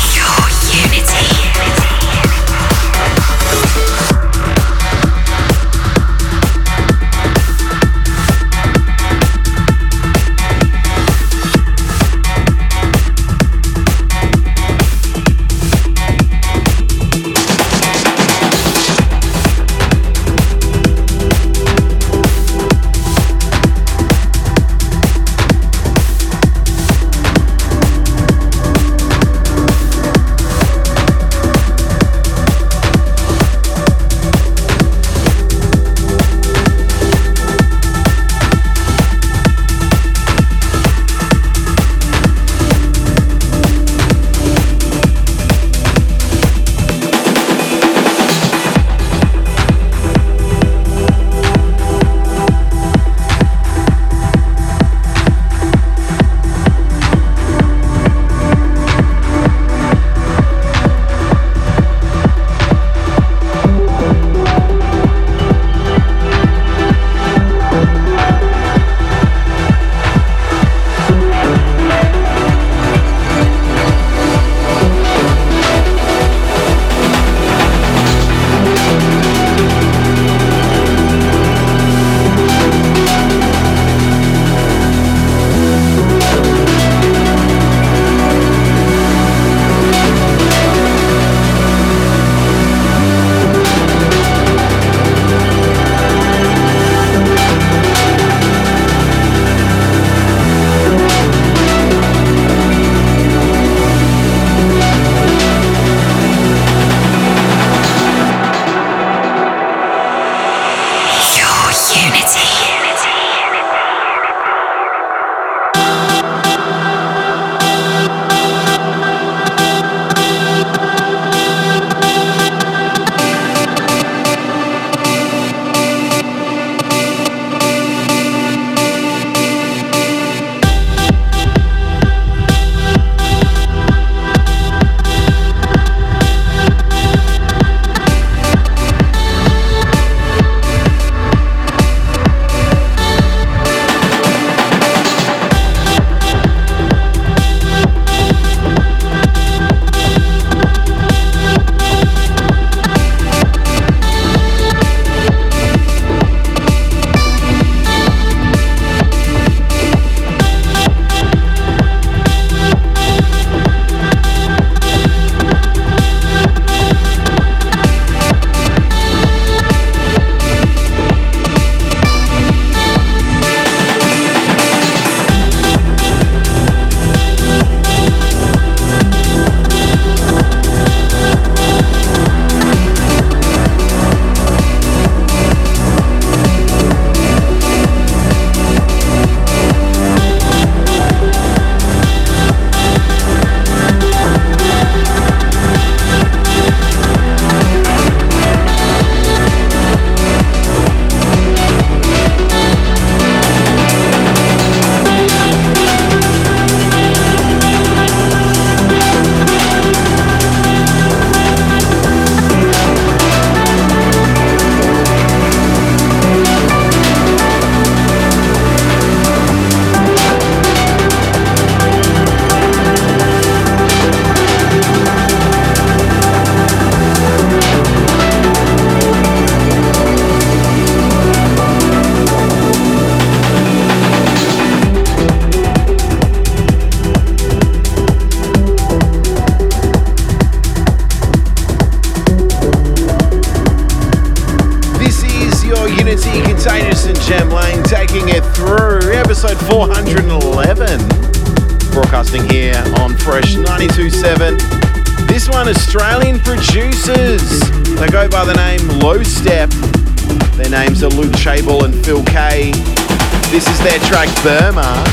Burma. 264.43 265.05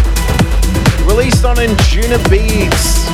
Released 1.05 1.45
on 1.45 1.61
Injuna 1.61 2.17
Beats 2.33 3.05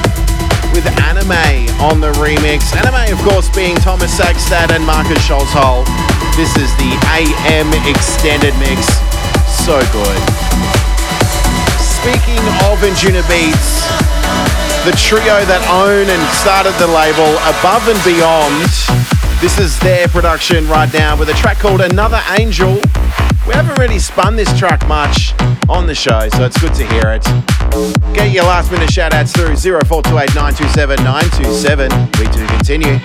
with 0.71 0.87
aname 1.03 1.67
on 1.83 1.99
the 1.99 2.11
remix. 2.23 2.71
aname, 2.71 3.11
of 3.11 3.19
course, 3.27 3.49
being 3.49 3.75
Thomas 3.75 4.17
Sagstad 4.17 4.71
and 4.71 4.85
Marcus 4.85 5.19
Scholzhol. 5.27 5.83
This 6.37 6.55
is 6.55 6.71
the 6.79 6.95
AM 7.11 7.67
extended 7.83 8.55
mix. 8.63 8.87
So 9.59 9.75
good. 9.91 10.21
Speaking 11.83 12.39
of 12.63 12.79
Anjunabeats, 12.79 13.83
the 14.87 14.95
trio 14.95 15.43
that 15.43 15.67
own 15.67 16.07
and 16.07 16.23
started 16.31 16.71
the 16.79 16.87
label 16.87 17.27
Above 17.59 17.83
and 17.91 17.99
Beyond. 18.07 18.71
This 19.41 19.59
is 19.59 19.77
their 19.79 20.07
production 20.07 20.65
right 20.69 20.91
now 20.93 21.19
with 21.19 21.27
a 21.27 21.33
track 21.33 21.59
called 21.59 21.81
Another 21.81 22.21
Angel. 22.39 22.79
We 23.45 23.53
haven't 23.53 23.77
really 23.79 23.99
spun 23.99 24.37
this 24.37 24.57
track 24.57 24.87
much 24.87 25.35
on 25.69 25.87
the 25.87 25.95
show, 25.95 26.27
so 26.29 26.45
it's 26.45 26.59
good 26.59 26.73
to 26.75 26.85
hear 26.87 27.11
it. 27.13 27.23
Get 28.13 28.31
your 28.31 28.45
last 28.45 28.71
minute 28.71 28.91
shout 28.91 29.13
outs 29.13 29.31
through 29.33 29.55
0428 29.55 30.35
927 30.35 31.03
927. 31.03 31.91
We 32.19 32.25
do 32.31 32.47
continue. 32.47 32.99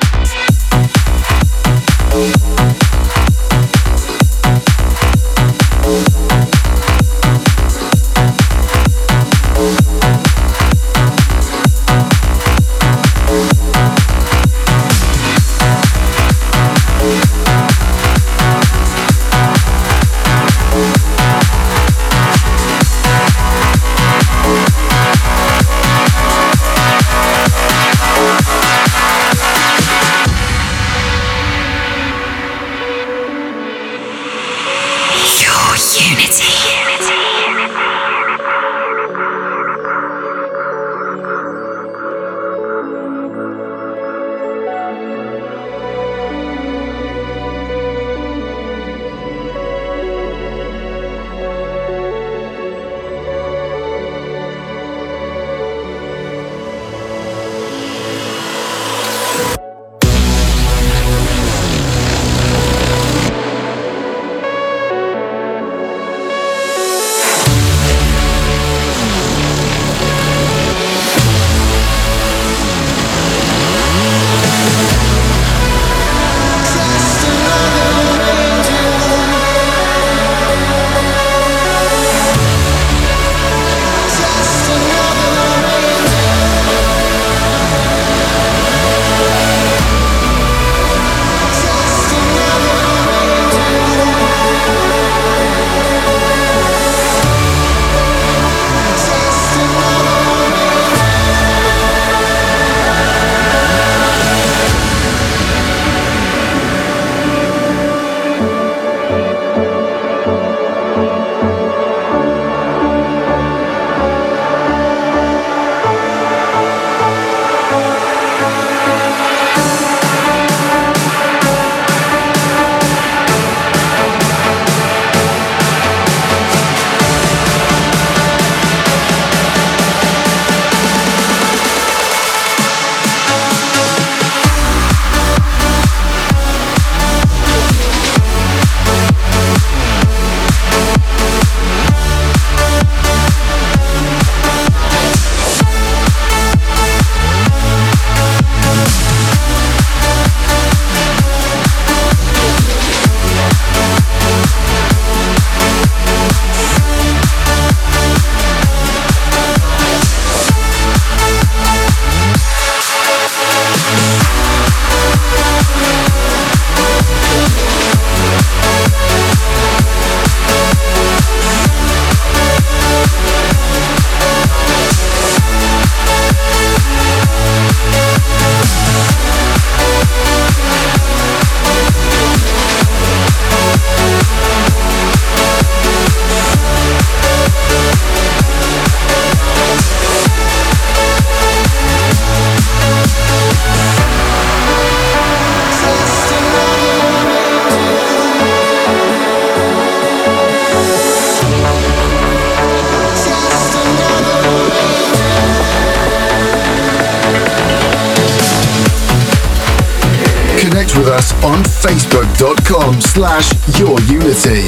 facebook.com 212.81 213.01
slash 213.01 213.52
your 213.78 213.98
unity. 214.02 214.65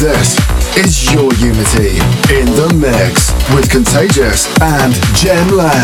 This 0.00 0.38
is 0.76 1.12
your 1.12 1.32
unity 1.34 1.98
in 2.32 2.46
the 2.54 2.72
mix 2.74 3.32
with 3.54 3.70
Contagious 3.70 4.46
and 4.60 4.94
Jem 5.14 5.56
Lang. 5.56 5.83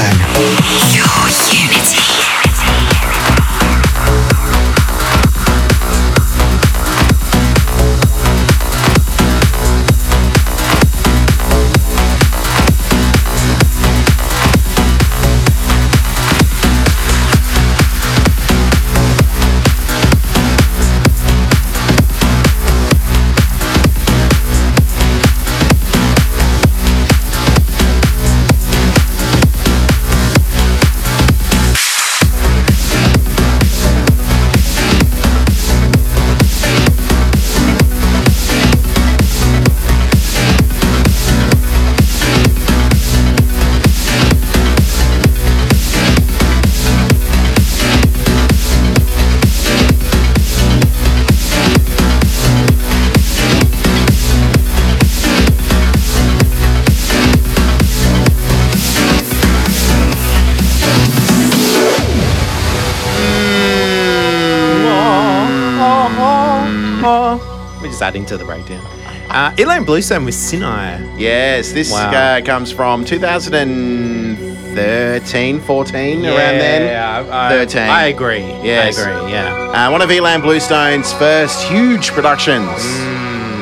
Uh, 69.91 69.93
ilan 69.93 69.93
Bluestone 69.97 70.25
with 70.25 70.35
Sinai. 70.35 71.01
Yes, 71.19 71.73
this 71.73 71.91
Wow. 71.91 72.11
uh, 72.13 72.41
comes 72.43 72.71
from 72.71 73.05
2013, 73.05 75.61
14, 75.61 76.25
around 76.27 76.37
then. 76.37 76.83
Yeah, 76.87 77.27
I, 77.31 77.49
13. 77.51 77.83
I 77.83 78.07
agree. 78.07 78.45
Yes. 78.63 78.99
I 78.99 79.11
agree. 79.11 79.33
Yeah. 79.33 79.89
Uh, 79.89 79.91
one 79.91 80.01
of 80.03 80.11
ilan 80.11 80.43
Bluestone's 80.43 81.13
first 81.15 81.63
huge 81.65 82.13
productions. 82.13 82.71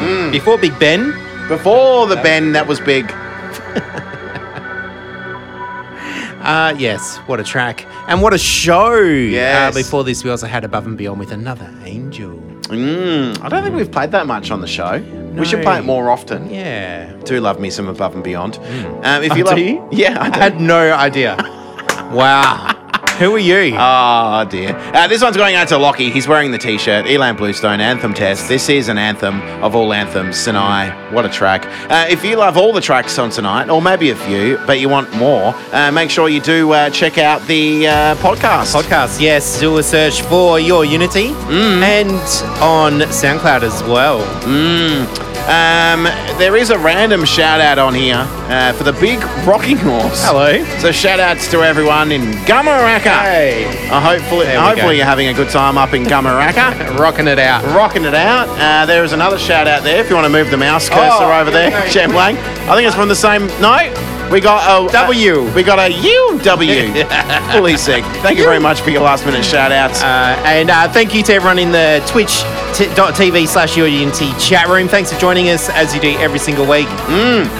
Mm. 0.00 0.30
Before 0.32 0.58
Big 0.58 0.78
Ben. 0.78 1.14
Before 1.48 2.06
the 2.06 2.16
Ben, 2.16 2.52
that 2.52 2.66
was 2.66 2.78
big. 2.80 3.10
Uh, 6.38 6.72
yes, 6.78 7.18
what 7.26 7.40
a 7.40 7.44
track. 7.44 7.84
And 8.06 8.22
what 8.22 8.32
a 8.32 8.38
show. 8.38 8.94
Yes. 9.02 9.74
Uh, 9.74 9.78
before 9.78 10.04
this, 10.04 10.22
we 10.24 10.30
also 10.30 10.46
had 10.46 10.64
Above 10.64 10.86
and 10.86 10.96
Beyond 10.96 11.18
with 11.20 11.30
Another 11.32 11.68
Angel. 11.84 12.38
Mm, 12.70 13.38
I 13.42 13.48
don't 13.50 13.62
think 13.64 13.74
we've 13.74 13.90
played 13.90 14.12
that 14.12 14.26
much 14.26 14.50
on 14.50 14.60
the 14.62 14.66
show. 14.66 15.02
We 15.38 15.44
should 15.46 15.62
play 15.62 15.78
it 15.78 15.84
more 15.84 16.10
often. 16.10 16.50
Yeah. 16.50 17.12
Do 17.24 17.40
love 17.40 17.58
me 17.60 17.70
some 17.70 17.88
Above 17.88 18.14
and 18.14 18.24
Beyond. 18.24 18.58
Um, 19.04 19.22
if 19.22 19.36
you 19.36 19.44
Oh, 19.44 19.48
love, 19.48 19.56
do 19.56 19.62
you? 19.62 19.88
yeah, 19.92 20.18
I 20.20 20.26
I 20.28 20.38
had 20.38 20.60
no 20.60 20.92
idea. 20.92 21.36
wow. 22.12 22.74
Who 23.18 23.34
are 23.34 23.38
you? 23.38 23.74
Oh 23.76 24.44
dear. 24.48 24.76
Uh, 24.94 25.08
this 25.08 25.20
one's 25.20 25.36
going 25.36 25.56
out 25.56 25.66
to 25.68 25.76
Lockie. 25.76 26.08
He's 26.08 26.28
wearing 26.28 26.52
the 26.52 26.58
t-shirt. 26.58 27.04
ilan 27.06 27.36
Bluestone 27.36 27.80
Anthem 27.80 28.14
Test. 28.14 28.46
This 28.46 28.68
is 28.68 28.88
an 28.88 28.96
anthem 28.96 29.40
of 29.60 29.74
all 29.74 29.92
anthems. 29.92 30.36
Sinai. 30.38 30.90
What 31.12 31.26
a 31.26 31.28
track. 31.28 31.66
Uh, 31.90 32.06
if 32.08 32.24
you 32.24 32.36
love 32.36 32.56
all 32.56 32.72
the 32.72 32.80
tracks 32.80 33.18
on 33.18 33.30
tonight, 33.30 33.70
or 33.70 33.82
maybe 33.82 34.10
a 34.10 34.14
few, 34.16 34.56
but 34.68 34.78
you 34.78 34.88
want 34.88 35.12
more, 35.16 35.52
uh, 35.72 35.90
make 35.90 36.10
sure 36.10 36.28
you 36.28 36.40
do 36.40 36.70
uh, 36.72 36.90
check 36.90 37.18
out 37.18 37.42
the 37.48 37.88
uh, 37.88 38.14
podcast. 38.16 38.72
Podcast, 38.80 39.20
yes. 39.20 39.58
Do 39.58 39.78
a 39.78 39.82
search 39.82 40.22
for 40.22 40.60
Your 40.60 40.84
Unity 40.84 41.30
Mm. 41.50 41.82
and 41.82 42.10
on 42.62 43.00
SoundCloud 43.10 43.62
as 43.64 43.82
well. 43.82 44.20
Um, 45.48 46.04
there 46.38 46.56
is 46.56 46.68
a 46.68 46.78
random 46.78 47.24
shout 47.24 47.60
out 47.60 47.78
on 47.78 47.94
here 47.94 48.16
uh, 48.50 48.74
for 48.74 48.84
the 48.84 48.92
big 48.92 49.22
rocking 49.46 49.78
horse. 49.78 50.22
Hello. 50.22 50.62
So 50.80 50.92
shout 50.92 51.20
outs 51.20 51.50
to 51.52 51.62
everyone 51.62 52.12
in 52.12 52.20
Gumeracha. 52.44 53.22
Hey. 53.22 53.88
Uh, 53.88 53.98
hopefully, 53.98 54.44
hopefully 54.46 54.76
go. 54.82 54.90
you're 54.90 55.06
having 55.06 55.28
a 55.28 55.32
good 55.34 55.48
time 55.48 55.78
up 55.78 55.94
in 55.94 56.04
Gumeracha. 56.04 56.98
Rocking 56.98 57.28
it 57.28 57.38
out. 57.38 57.64
rocking 57.74 58.04
it 58.04 58.14
out. 58.14 58.46
Uh, 58.58 58.84
there 58.84 59.04
is 59.04 59.12
another 59.12 59.38
shout 59.38 59.66
out 59.66 59.82
there 59.84 60.00
if 60.04 60.10
you 60.10 60.16
want 60.16 60.26
to 60.26 60.30
move 60.32 60.50
the 60.50 60.56
mouse 60.58 60.88
cursor 60.90 61.24
Oh, 61.24 61.40
over 61.40 61.50
there, 61.50 61.68
okay. 61.68 61.90
Jem 61.90 62.10
Lang. 62.10 62.36
I 62.68 62.74
think 62.74 62.86
it's 62.86 62.94
from 62.96 63.08
the 63.08 63.14
same. 63.16 63.46
No, 63.62 63.78
we 64.30 64.40
got 64.40 64.60
a 64.68 64.92
W. 64.92 65.50
we 65.54 65.62
got 65.62 65.78
a 65.78 65.90
UW. 65.90 67.52
Fully 67.52 67.76
sick. 67.78 68.04
Thank 68.20 68.36
you 68.36 68.44
very 68.44 68.60
much 68.60 68.82
for 68.82 68.90
your 68.90 69.00
last 69.02 69.24
minute 69.24 69.44
shout 69.46 69.72
outs. 69.72 70.02
Uh, 70.02 70.36
and 70.44 70.68
uh, 70.68 70.88
thank 70.92 71.14
you 71.14 71.22
to 71.22 71.32
everyone 71.32 71.58
in 71.58 71.72
the 71.72 72.02
twitch.tv 72.78 73.48
slash 73.48 73.76
unity 73.76 74.30
chat 74.38 74.68
room. 74.68 74.86
Thanks 74.86 75.12
for 75.12 75.18
joining 75.18 75.48
us 75.50 75.68
as 75.70 75.92
you 75.92 76.00
do 76.00 76.16
every 76.18 76.38
single 76.38 76.64
week. 76.64 76.86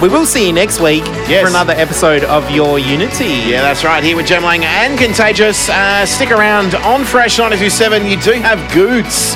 We 0.01 0.07
will 0.07 0.25
see 0.25 0.47
you 0.47 0.53
next 0.53 0.79
week 0.79 1.03
Yes. 1.27 1.41
for 1.43 1.49
another 1.49 1.73
episode 1.73 2.23
of 2.23 2.49
Your 2.49 2.79
Unity. 2.79 3.25
yeah, 3.45 3.61
that's 3.61 3.83
right. 3.83 4.01
Here 4.01 4.15
with 4.15 4.27
Jem 4.27 4.43
Lang 4.43 4.63
and 4.63 4.97
Contagious. 4.97 5.67
Uh, 5.67 6.05
stick 6.05 6.31
around 6.31 6.73
on 6.75 7.03
Fresh 7.03 7.37
927. 7.37 8.05
You 8.07 8.15
do 8.21 8.31
have 8.41 8.59
Goots. 8.73 9.35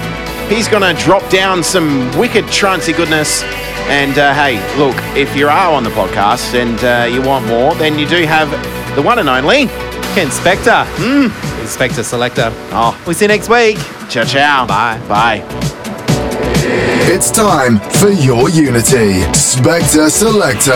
He's 0.50 0.70
going 0.70 0.84
to 0.84 1.00
drop 1.04 1.30
down 1.30 1.62
some 1.64 2.18
wicked 2.18 2.48
trancy 2.48 2.94
goodness. 2.94 3.44
And 3.92 4.18
uh, 4.18 4.34
hey, 4.34 4.56
look, 4.78 4.96
if 5.18 5.36
you 5.36 5.50
are 5.50 5.74
on 5.74 5.84
the 5.84 5.90
podcast 5.90 6.54
and 6.54 6.80
uh, 6.86 7.14
you 7.14 7.22
want 7.28 7.46
more, 7.48 7.76
then 7.76 8.00
you 8.00 8.08
do 8.08 8.26
have 8.26 8.50
the 8.96 9.02
one 9.02 9.20
and 9.20 9.28
only. 9.28 9.66
Ken 10.14 10.28
Spector. 10.28 10.86
Mm. 10.98 11.30
Spector 11.66 12.04
Selector. 12.04 12.50
Oh, 12.72 13.00
We'll 13.06 13.16
see 13.16 13.26
you 13.26 13.30
next 13.30 13.50
week. 13.50 13.78
ciao, 14.10 14.24
ciao. 14.24 14.68
Bye. 14.68 15.00
Bye. 15.08 15.44
It's 17.12 17.32
time 17.32 17.80
for 17.80 18.10
your 18.10 18.50
Unity. 18.50 19.22
Spector 19.34 20.10
Selector. 20.12 20.72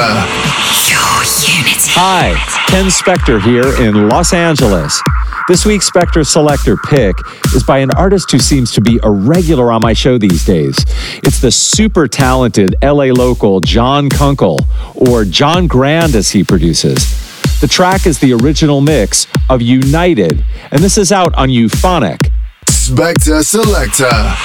Your 0.89 1.21
Unity. 1.55 1.91
Hi, 1.93 2.33
Ken 2.67 2.85
Spector 2.85 3.39
here 3.41 3.67
in 3.85 4.09
Los 4.09 4.33
Angeles. 4.33 5.01
This 5.47 5.65
week's 5.65 5.89
Spector 5.89 6.25
Selector 6.25 6.75
pick 6.75 7.15
is 7.55 7.63
by 7.63 7.77
an 7.77 7.91
artist 7.91 8.31
who 8.31 8.39
seems 8.39 8.71
to 8.73 8.81
be 8.81 8.99
a 9.03 9.09
regular 9.11 9.71
on 9.71 9.81
my 9.81 9.93
show 9.93 10.17
these 10.17 10.43
days. 10.45 10.75
It's 11.23 11.39
the 11.39 11.51
super 11.51 12.07
talented 12.07 12.75
LA 12.81 13.05
local 13.13 13.61
John 13.61 14.09
Kunkel, 14.09 14.65
or 14.95 15.23
John 15.25 15.67
Grand 15.67 16.15
as 16.15 16.31
he 16.31 16.43
produces. 16.43 17.26
The 17.61 17.67
track 17.67 18.05
is 18.05 18.19
the 18.19 18.33
original 18.33 18.81
mix 18.81 19.27
of 19.49 19.61
United, 19.61 20.45
and 20.71 20.81
this 20.81 20.97
is 20.97 21.11
out 21.11 21.33
on 21.35 21.49
Euphonic. 21.49 22.29
Spector 22.67 23.43
Selector. 23.43 24.35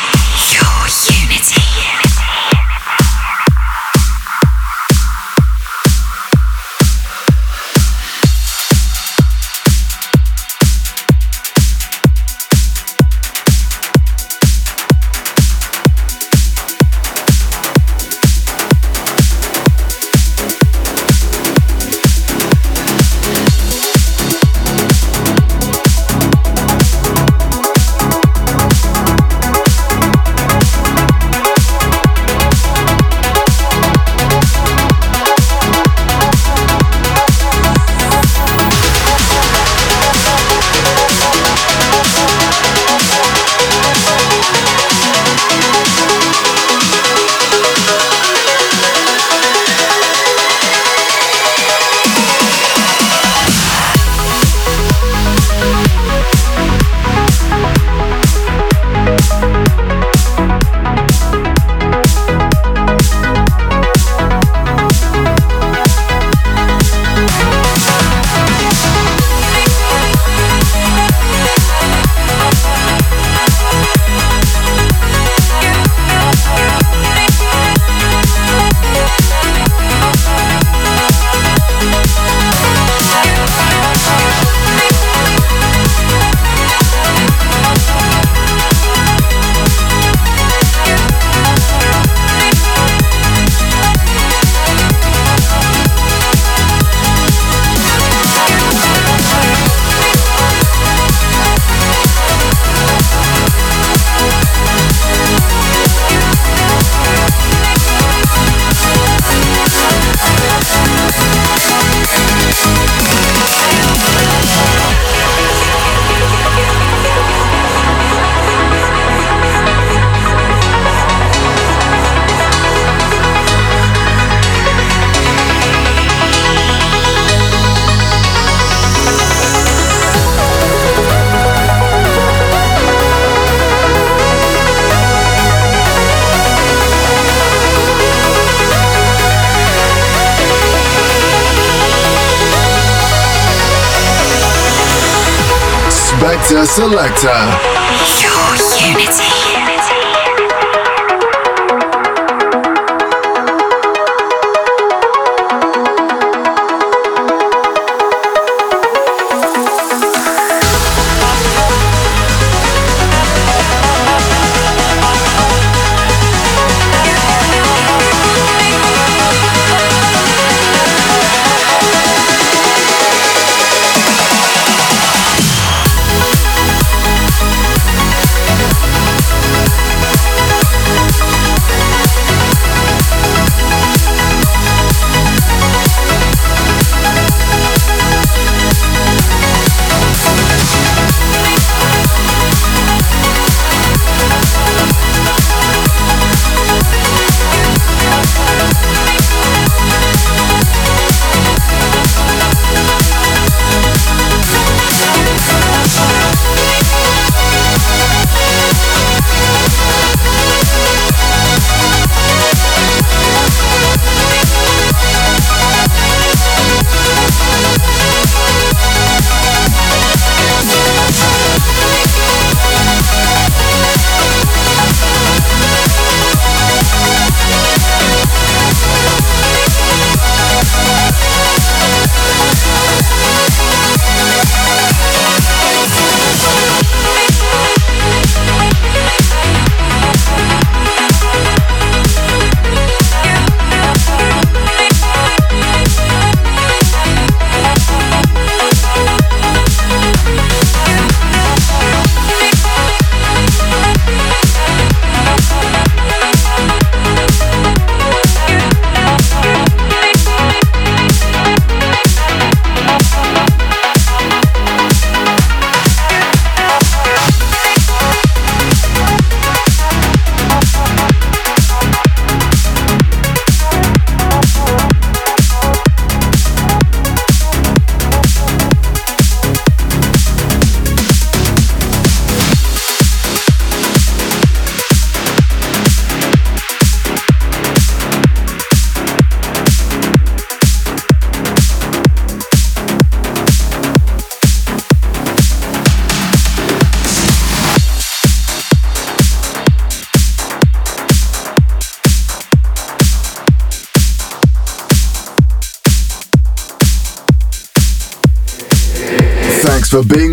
Selector. 146.64 147.71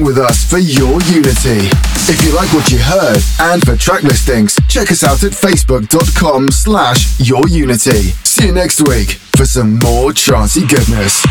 With 0.10 0.18
us 0.18 0.44
for 0.44 0.58
your 0.58 1.00
unity. 1.04 1.70
If 2.10 2.26
you 2.26 2.34
like 2.34 2.52
what 2.52 2.72
you 2.72 2.80
heard 2.80 3.22
and 3.40 3.64
for 3.64 3.76
track 3.76 4.02
listings, 4.02 4.58
check 4.68 4.90
us 4.90 5.04
out 5.04 5.24
at 5.24 5.34
facebook.com 5.34 6.50
slash 6.50 7.20
your 7.20 7.48
unity. 7.48 8.14
See 8.26 8.48
you 8.48 8.52
next 8.52 8.82
week 8.88 9.20
for 9.38 9.46
some 9.46 9.78
more 9.78 10.10
charty 10.10 10.68
goodness. 10.68 11.24